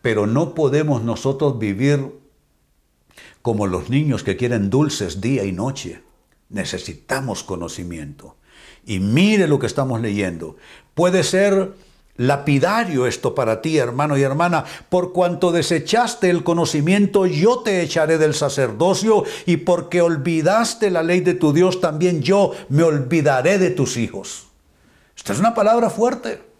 Pero 0.00 0.26
no 0.26 0.54
podemos 0.54 1.02
nosotros 1.02 1.58
vivir 1.58 2.10
como 3.42 3.66
los 3.66 3.90
niños 3.90 4.24
que 4.24 4.38
quieren 4.38 4.70
dulces 4.70 5.20
día 5.20 5.44
y 5.44 5.52
noche. 5.52 6.03
Necesitamos 6.48 7.42
conocimiento. 7.44 8.36
Y 8.86 9.00
mire 9.00 9.48
lo 9.48 9.58
que 9.58 9.66
estamos 9.66 10.00
leyendo. 10.00 10.56
Puede 10.94 11.24
ser 11.24 11.72
lapidario 12.16 13.06
esto 13.06 13.34
para 13.34 13.60
ti, 13.60 13.78
hermano 13.78 14.16
y 14.16 14.22
hermana. 14.22 14.64
Por 14.88 15.12
cuanto 15.12 15.52
desechaste 15.52 16.30
el 16.30 16.44
conocimiento, 16.44 17.26
yo 17.26 17.60
te 17.60 17.82
echaré 17.82 18.18
del 18.18 18.34
sacerdocio, 18.34 19.24
y 19.46 19.58
porque 19.58 20.00
olvidaste 20.00 20.90
la 20.90 21.02
ley 21.02 21.20
de 21.20 21.34
tu 21.34 21.52
Dios, 21.52 21.80
también 21.80 22.22
yo 22.22 22.52
me 22.68 22.82
olvidaré 22.82 23.58
de 23.58 23.70
tus 23.70 23.96
hijos. 23.96 24.46
Esta 25.16 25.32
es 25.32 25.38
una 25.38 25.54
palabra 25.54 25.90
fuerte. 25.90 26.53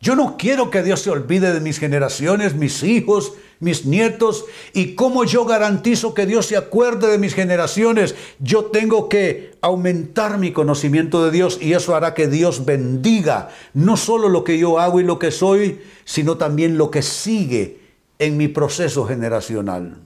Yo 0.00 0.16
no 0.16 0.36
quiero 0.36 0.70
que 0.70 0.82
Dios 0.82 1.00
se 1.00 1.10
olvide 1.10 1.52
de 1.52 1.60
mis 1.60 1.78
generaciones, 1.78 2.54
mis 2.54 2.82
hijos, 2.82 3.32
mis 3.60 3.86
nietos. 3.86 4.44
¿Y 4.74 4.94
cómo 4.94 5.24
yo 5.24 5.46
garantizo 5.46 6.12
que 6.12 6.26
Dios 6.26 6.46
se 6.46 6.56
acuerde 6.58 7.10
de 7.10 7.18
mis 7.18 7.34
generaciones? 7.34 8.14
Yo 8.38 8.66
tengo 8.66 9.08
que 9.08 9.54
aumentar 9.62 10.36
mi 10.38 10.52
conocimiento 10.52 11.24
de 11.24 11.30
Dios 11.30 11.58
y 11.60 11.72
eso 11.72 11.96
hará 11.96 12.12
que 12.12 12.28
Dios 12.28 12.66
bendiga 12.66 13.48
no 13.72 13.96
solo 13.96 14.28
lo 14.28 14.44
que 14.44 14.58
yo 14.58 14.78
hago 14.78 15.00
y 15.00 15.04
lo 15.04 15.18
que 15.18 15.30
soy, 15.30 15.80
sino 16.04 16.36
también 16.36 16.76
lo 16.76 16.90
que 16.90 17.00
sigue 17.00 17.78
en 18.18 18.36
mi 18.36 18.48
proceso 18.48 19.06
generacional. 19.06 20.02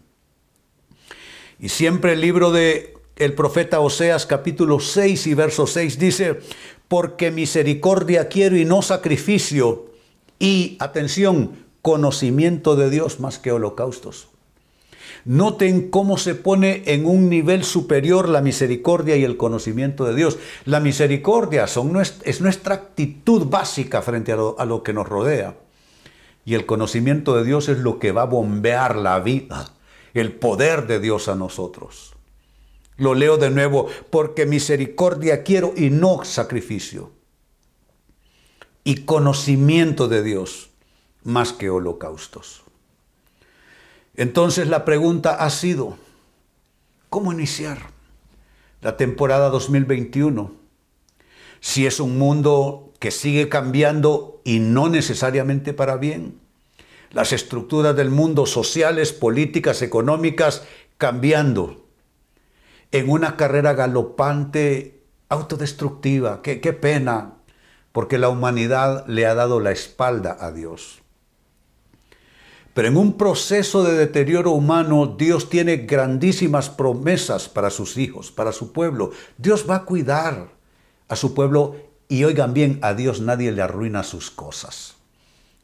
Y 1.59 1.71
siempre 1.71 2.13
el 2.13 2.21
libro 2.21 2.53
de 2.53 2.98
el 3.19 3.35
profeta 3.35 3.81
Oseas 3.81 4.27
capítulo 4.27 4.79
6 4.79 5.27
y 5.27 5.35
verso 5.35 5.67
6 5.67 5.99
dice, 5.99 6.39
porque 6.87 7.31
misericordia 7.31 8.29
quiero 8.29 8.57
y 8.57 8.65
no 8.65 8.81
sacrificio, 8.81 9.87
y 10.39 10.77
atención, 10.79 11.67
conocimiento 11.83 12.77
de 12.77 12.91
Dios 12.91 13.19
más 13.19 13.39
que 13.39 13.51
holocaustos. 13.51 14.29
Noten 15.25 15.91
cómo 15.91 16.17
se 16.17 16.37
pone 16.37 16.85
en 16.87 17.05
un 17.07 17.29
nivel 17.29 17.65
superior 17.65 18.29
la 18.29 18.41
misericordia 18.41 19.17
y 19.17 19.25
el 19.25 19.37
conocimiento 19.37 20.05
de 20.05 20.15
Dios. 20.15 20.39
La 20.65 20.79
misericordia 20.79 21.65
es 21.65 22.41
nuestra 22.41 22.75
actitud 22.75 23.47
básica 23.47 24.01
frente 24.01 24.33
a 24.33 24.65
lo 24.65 24.83
que 24.85 24.93
nos 24.93 25.09
rodea. 25.09 25.57
Y 26.45 26.55
el 26.55 26.67
conocimiento 26.67 27.37
de 27.37 27.45
Dios 27.45 27.69
es 27.69 27.79
lo 27.79 27.99
que 27.99 28.13
va 28.13 28.23
a 28.23 28.27
bombear 28.27 28.97
la 28.97 29.19
vida, 29.19 29.73
el 30.15 30.33
poder 30.33 30.87
de 30.87 31.01
Dios 31.01 31.29
a 31.29 31.35
nosotros. 31.35 32.18
Lo 32.99 33.15
leo 33.15 33.39
de 33.39 33.51
nuevo, 33.51 33.89
porque 34.11 34.45
misericordia 34.45 35.45
quiero 35.45 35.73
y 35.77 35.89
no 35.89 36.25
sacrificio. 36.25 37.13
Y 38.83 39.05
conocimiento 39.05 40.09
de 40.09 40.23
Dios 40.23 40.71
más 41.23 41.53
que 41.53 41.71
holocaustos. 41.71 42.65
Entonces 44.17 44.67
la 44.67 44.85
pregunta 44.85 45.35
ha 45.35 45.49
sido, 45.51 45.97
¿cómo 47.09 47.33
iniciar 47.33 47.79
la 48.81 48.97
temporada 48.97 49.49
2021? 49.49 50.53
Si 51.61 51.87
es 51.87 52.01
un 52.01 52.19
mundo 52.19 52.93
que 52.99 53.13
sigue 53.13 53.49
cambiando 53.49 54.41
y 54.43 54.59
no 54.59 54.89
necesariamente 54.89 55.73
para 55.73 55.97
bien. 55.97 56.41
Las 57.13 57.33
estructuras 57.33 57.95
del 57.95 58.11
mundo 58.11 58.45
sociales, 58.47 59.13
políticas, 59.13 59.83
económicas 59.83 60.65
cambiando 60.97 61.88
en 62.93 63.11
una 63.11 63.37
carrera 63.37 63.75
galopante, 63.75 65.03
autodestructiva. 65.29 66.43
Qué, 66.43 66.61
qué 66.61 66.73
pena, 66.73 67.35
porque 67.93 68.19
la 68.19 68.29
humanidad 68.29 69.07
le 69.07 69.27
ha 69.27 69.35
dado 69.35 69.61
la 69.61 69.71
espalda 69.71 70.37
a 70.41 70.53
Dios. 70.53 71.03
Pero 72.79 72.89
en 72.89 72.97
un 72.97 73.19
proceso 73.19 73.83
de 73.83 73.95
deterioro 73.95 74.53
humano, 74.53 75.17
Dios 75.19 75.51
tiene 75.51 75.79
grandísimas 75.79 76.71
promesas 76.71 77.49
para 77.49 77.71
sus 77.71 77.97
hijos, 77.97 78.31
para 78.31 78.53
su 78.53 78.73
pueblo. 78.73 79.11
Dios 79.37 79.67
va 79.69 79.77
a 79.77 79.85
cuidar 79.85 80.51
a 81.09 81.17
su 81.17 81.35
pueblo 81.35 81.75
y 82.09 82.23
oigan 82.23 82.55
bien, 82.55 82.79
a 82.83 82.95
Dios 82.95 83.21
nadie 83.21 83.51
le 83.51 83.63
arruina 83.63 84.05
sus 84.05 84.31
cosas. 84.31 84.95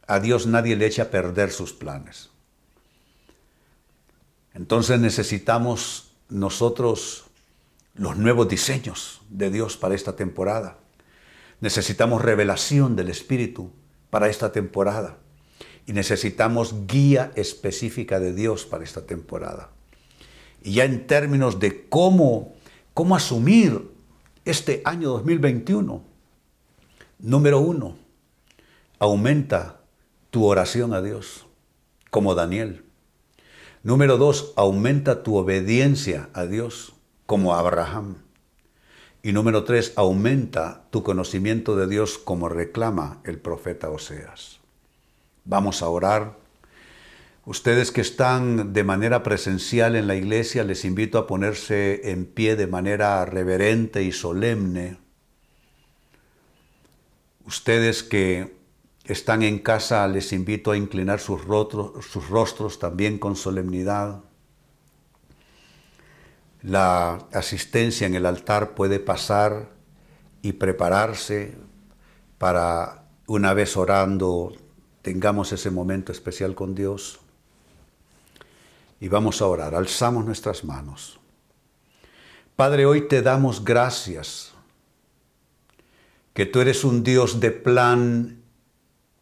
A 0.07 0.19
Dios 0.19 0.45
nadie 0.45 0.75
le 0.75 0.85
echa 0.85 1.03
a 1.03 1.09
perder 1.09 1.51
sus 1.51 1.71
planes. 1.71 2.31
Entonces 4.53 4.99
necesitamos 4.99 6.04
nosotros 6.29 7.25
los 7.95 8.17
nuevos 8.17 8.47
diseños 8.47 9.21
de 9.29 9.49
Dios 9.49 9.77
para 9.77 9.95
esta 9.95 10.15
temporada. 10.15 10.77
Necesitamos 11.61 12.21
revelación 12.21 12.95
del 12.95 13.09
Espíritu 13.09 13.71
para 14.09 14.29
esta 14.29 14.51
temporada. 14.51 15.17
Y 15.87 15.93
necesitamos 15.93 16.87
guía 16.87 17.31
específica 17.35 18.19
de 18.19 18.33
Dios 18.33 18.65
para 18.65 18.83
esta 18.83 19.05
temporada. 19.05 19.69
Y 20.63 20.73
ya 20.73 20.85
en 20.85 21.05
términos 21.05 21.59
de 21.59 21.87
cómo, 21.89 22.55
cómo 22.93 23.15
asumir 23.15 23.91
este 24.45 24.81
año 24.85 25.09
2021, 25.11 26.01
número 27.19 27.59
uno, 27.59 27.97
aumenta 28.99 29.81
tu 30.31 30.45
oración 30.45 30.93
a 30.93 31.01
Dios, 31.01 31.45
como 32.09 32.35
Daniel. 32.35 32.84
Número 33.85 34.17
dos, 34.17 34.51
aumenta 34.55 35.21
tu 35.21 35.35
obediencia 35.35 36.31
a 36.33 36.47
Dios, 36.47 36.95
como 37.27 37.53
Abraham. 37.53 38.15
Y 39.21 39.31
número 39.31 39.63
tres, 39.63 39.93
aumenta 39.95 40.87
tu 40.89 41.03
conocimiento 41.03 41.75
de 41.75 41.85
Dios 41.85 42.17
como 42.17 42.49
reclama 42.49 43.21
el 43.25 43.37
profeta 43.37 43.91
Oseas. 43.91 44.59
Vamos 45.43 45.83
a 45.83 45.89
orar. 45.89 46.35
Ustedes 47.45 47.91
que 47.91 48.01
están 48.01 48.73
de 48.73 48.83
manera 48.83 49.21
presencial 49.21 49.95
en 49.95 50.07
la 50.07 50.15
iglesia, 50.15 50.63
les 50.63 50.83
invito 50.83 51.19
a 51.19 51.27
ponerse 51.27 52.09
en 52.09 52.25
pie 52.25 52.55
de 52.55 52.65
manera 52.65 53.23
reverente 53.25 54.01
y 54.01 54.11
solemne. 54.11 54.97
Ustedes 57.45 58.01
que 58.01 58.55
están 59.05 59.43
en 59.43 59.59
casa, 59.59 60.07
les 60.07 60.33
invito 60.33 60.71
a 60.71 60.77
inclinar 60.77 61.19
sus, 61.19 61.41
sus 61.41 62.29
rostros 62.29 62.79
también 62.79 63.19
con 63.19 63.35
solemnidad. 63.35 64.21
La 66.61 67.27
asistencia 67.31 68.07
en 68.07 68.15
el 68.15 68.25
altar 68.25 68.73
puede 68.73 68.99
pasar 68.99 69.69
y 70.41 70.53
prepararse 70.53 71.55
para, 72.37 73.05
una 73.27 73.53
vez 73.53 73.77
orando, 73.77 74.53
tengamos 75.01 75.51
ese 75.51 75.69
momento 75.69 76.11
especial 76.11 76.55
con 76.55 76.73
Dios. 76.73 77.19
Y 78.99 79.07
vamos 79.07 79.41
a 79.41 79.47
orar. 79.47 79.75
Alzamos 79.75 80.25
nuestras 80.25 80.63
manos. 80.63 81.19
Padre, 82.55 82.85
hoy 82.85 83.07
te 83.07 83.21
damos 83.21 83.63
gracias 83.63 84.53
que 86.33 86.45
tú 86.45 86.59
eres 86.59 86.83
un 86.83 87.03
Dios 87.03 87.39
de 87.39 87.51
plan, 87.51 88.44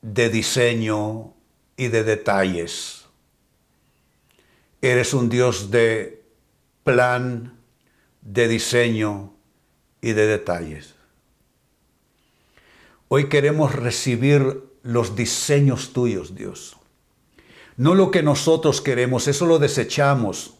de 0.03 0.29
diseño 0.29 1.33
y 1.77 1.87
de 1.87 2.03
detalles. 2.03 3.05
Eres 4.81 5.13
un 5.13 5.29
Dios 5.29 5.71
de 5.71 6.21
plan 6.83 7.57
de 8.21 8.47
diseño 8.47 9.33
y 10.01 10.11
de 10.11 10.27
detalles. 10.27 10.93
Hoy 13.07 13.29
queremos 13.29 13.73
recibir 13.73 14.63
los 14.83 15.15
diseños 15.15 15.93
tuyos, 15.93 16.35
Dios. 16.35 16.75
No 17.77 17.95
lo 17.95 18.11
que 18.11 18.23
nosotros 18.23 18.81
queremos, 18.81 19.27
eso 19.29 19.45
lo 19.45 19.57
desechamos. 19.57 20.55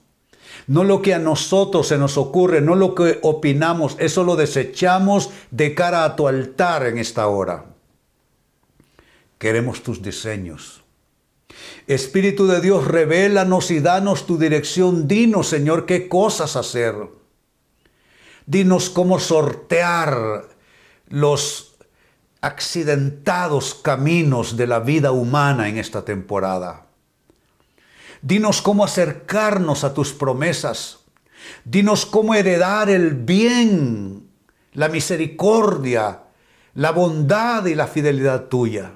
No 0.68 0.86
lo 0.86 1.02
que 1.02 1.14
a 1.14 1.20
nosotros 1.20 1.90
se 1.90 1.98
nos 1.98 2.18
ocurre, 2.18 2.62
no 2.62 2.76
lo 2.76 2.96
que 2.96 3.20
opinamos, 3.24 3.98
eso 4.00 4.24
lo 4.24 4.38
desechamos 4.38 5.32
de 5.52 5.76
cara 5.76 6.06
a 6.06 6.16
tu 6.16 6.30
altar 6.30 6.86
en 6.86 6.98
esta 6.98 7.28
hora. 7.28 7.73
Queremos 9.44 9.84
tus 9.84 10.02
diseños. 10.02 10.86
Espíritu 11.86 12.48
de 12.48 12.62
Dios, 12.62 12.88
revélanos 12.88 13.72
y 13.72 13.82
danos 13.82 14.26
tu 14.26 14.38
dirección. 14.38 15.06
Dinos, 15.06 15.50
Señor, 15.50 15.86
qué 15.86 16.08
cosas 16.08 16.56
hacer. 16.56 16.96
Dinos 18.46 18.90
cómo 18.90 19.20
sortear 19.20 20.48
los 21.10 21.76
accidentados 22.40 23.76
caminos 23.76 24.56
de 24.56 24.66
la 24.66 24.80
vida 24.80 25.12
humana 25.12 25.68
en 25.68 25.78
esta 25.78 26.06
temporada. 26.06 26.86
Dinos 28.22 28.62
cómo 28.62 28.86
acercarnos 28.86 29.84
a 29.84 29.94
tus 29.94 30.14
promesas. 30.14 31.00
Dinos 31.66 32.06
cómo 32.06 32.34
heredar 32.34 32.90
el 32.90 33.14
bien, 33.14 34.26
la 34.72 34.88
misericordia, 34.88 36.22
la 36.76 36.92
bondad 36.92 37.66
y 37.66 37.76
la 37.76 37.88
fidelidad 37.88 38.46
tuya. 38.46 38.94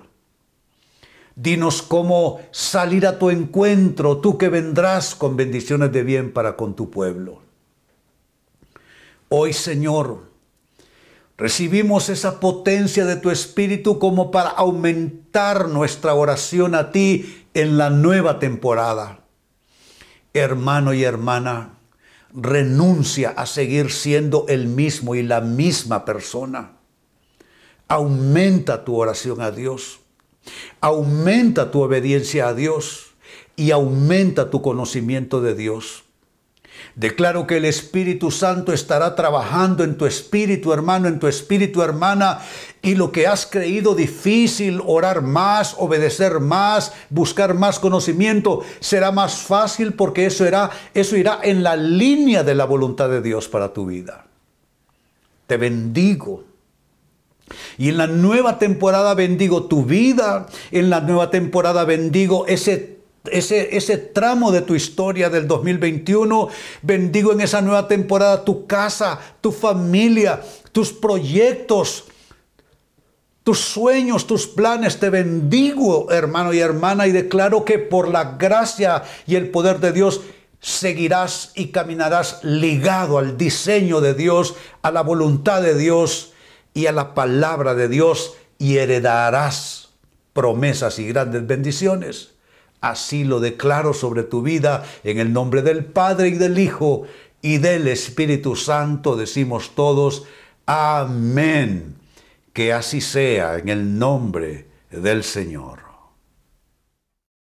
Dinos 1.40 1.84
cómo 1.84 2.40
salir 2.50 3.06
a 3.06 3.20
tu 3.20 3.30
encuentro, 3.30 4.18
tú 4.18 4.40
que 4.40 4.50
vendrás 4.50 5.14
con 5.14 5.38
bendiciones 5.38 5.92
de 5.92 6.02
bien 6.02 6.34
para 6.34 6.58
con 6.58 6.76
tu 6.76 6.90
pueblo. 6.90 7.44
Hoy, 9.30 9.54
Señor, 9.54 10.32
recibimos 11.38 12.10
esa 12.10 12.40
potencia 12.40 13.06
de 13.06 13.18
tu 13.18 13.30
Espíritu 13.30 14.00
como 14.00 14.32
para 14.32 14.50
aumentar 14.50 15.70
nuestra 15.70 16.16
oración 16.16 16.74
a 16.74 16.92
ti 16.92 17.46
en 17.54 17.78
la 17.78 17.92
nueva 17.92 18.40
temporada. 18.40 19.20
Hermano 20.34 20.96
y 20.96 21.04
hermana, 21.04 21.78
renuncia 22.34 23.30
a 23.30 23.46
seguir 23.46 23.92
siendo 23.92 24.48
el 24.50 24.66
mismo 24.66 25.14
y 25.14 25.22
la 25.22 25.42
misma 25.42 26.04
persona. 26.04 26.78
Aumenta 27.88 28.84
tu 28.84 28.96
oración 28.96 29.40
a 29.40 29.52
Dios. 29.52 30.00
Aumenta 30.82 31.72
tu 31.72 31.82
obediencia 31.82 32.48
a 32.48 32.54
Dios 32.54 33.16
y 33.56 33.72
aumenta 33.72 34.50
tu 34.50 34.62
conocimiento 34.62 35.42
de 35.42 35.56
Dios. 35.56 36.04
Declaro 36.96 37.46
que 37.46 37.58
el 37.58 37.66
Espíritu 37.66 38.32
Santo 38.32 38.74
estará 38.74 39.16
trabajando 39.16 39.84
en 39.84 39.98
tu 39.98 40.06
espíritu, 40.06 40.74
hermano, 40.74 41.08
en 41.08 41.20
tu 41.20 41.28
espíritu, 41.28 41.82
hermana, 41.84 42.40
y 42.82 42.96
lo 42.96 43.12
que 43.12 43.28
has 43.28 43.46
creído 43.46 43.94
difícil, 43.94 44.82
orar 44.86 45.22
más, 45.22 45.76
obedecer 45.78 46.40
más, 46.40 46.94
buscar 47.10 47.54
más 47.54 47.80
conocimiento, 47.80 48.64
será 48.80 49.12
más 49.12 49.38
fácil 49.38 49.94
porque 49.94 50.26
eso 50.26 50.48
irá, 50.48 50.72
eso 50.94 51.16
irá 51.16 51.40
en 51.44 51.64
la 51.64 51.76
línea 51.76 52.44
de 52.44 52.56
la 52.56 52.66
voluntad 52.66 53.10
de 53.10 53.22
Dios 53.22 53.48
para 53.48 53.74
tu 53.74 53.86
vida. 53.86 54.26
Te 55.46 55.58
bendigo 55.58 56.44
y 57.78 57.90
en 57.90 57.98
la 57.98 58.08
nueva 58.08 58.60
temporada 58.60 59.14
bendigo 59.14 59.64
tu 59.64 59.86
vida, 59.86 60.48
en 60.72 60.90
la 60.90 61.02
nueva 61.02 61.30
temporada 61.30 61.86
bendigo 61.86 62.46
ese 62.48 62.98
ese, 63.32 63.76
ese 63.76 63.98
tramo 63.98 64.52
de 64.52 64.62
tu 64.62 64.76
historia 64.76 65.30
del 65.30 65.48
2021. 65.48 66.50
Bendigo 66.82 67.34
en 67.34 67.42
esa 67.42 67.62
nueva 67.62 67.88
temporada 67.88 68.44
tu 68.44 68.66
casa, 68.68 69.20
tu 69.42 69.52
familia, 69.52 70.42
tus 70.72 70.94
proyectos, 70.94 72.06
tus 73.44 73.60
sueños, 73.60 74.28
tus 74.28 74.48
planes. 74.48 75.00
Te 75.00 75.10
bendigo, 75.10 76.12
hermano 76.12 76.54
y 76.54 76.60
hermana, 76.60 77.08
y 77.08 77.12
declaro 77.12 77.66
que 77.66 77.80
por 77.80 78.08
la 78.08 78.36
gracia 78.38 79.04
y 79.26 79.36
el 79.36 79.50
poder 79.50 79.80
de 79.80 79.92
Dios 79.92 80.22
seguirás 80.60 81.52
y 81.56 81.68
caminarás 81.68 82.44
ligado 82.44 83.18
al 83.18 83.38
diseño 83.38 84.02
de 84.02 84.14
Dios, 84.14 84.56
a 84.82 84.92
la 84.92 85.02
voluntad 85.02 85.62
de 85.62 85.76
Dios 85.76 86.34
y 86.78 86.86
a 86.86 86.92
la 86.92 87.16
palabra 87.16 87.74
de 87.74 87.90
Dios 87.90 88.36
y 88.60 88.78
heredarás 88.78 89.90
promesas 90.34 91.00
y 91.00 91.08
grandes 91.08 91.48
bendiciones. 91.48 92.36
Así 92.82 93.24
lo 93.24 93.40
declaro 93.40 93.96
sobre 93.96 94.22
tu 94.22 94.44
vida 94.44 94.86
en 95.04 95.18
el 95.18 95.34
nombre 95.34 95.64
del 95.64 95.86
Padre 95.86 96.28
y 96.28 96.34
del 96.34 96.60
Hijo 96.60 97.08
y 97.42 97.58
del 97.58 97.88
Espíritu 97.88 98.56
Santo. 98.56 99.16
Decimos 99.16 99.72
todos, 99.74 100.26
amén. 100.68 101.96
Que 102.54 102.74
así 102.74 103.02
sea 103.02 103.58
en 103.58 103.70
el 103.70 103.98
nombre 103.98 104.68
del 104.92 105.24
Señor. 105.24 105.87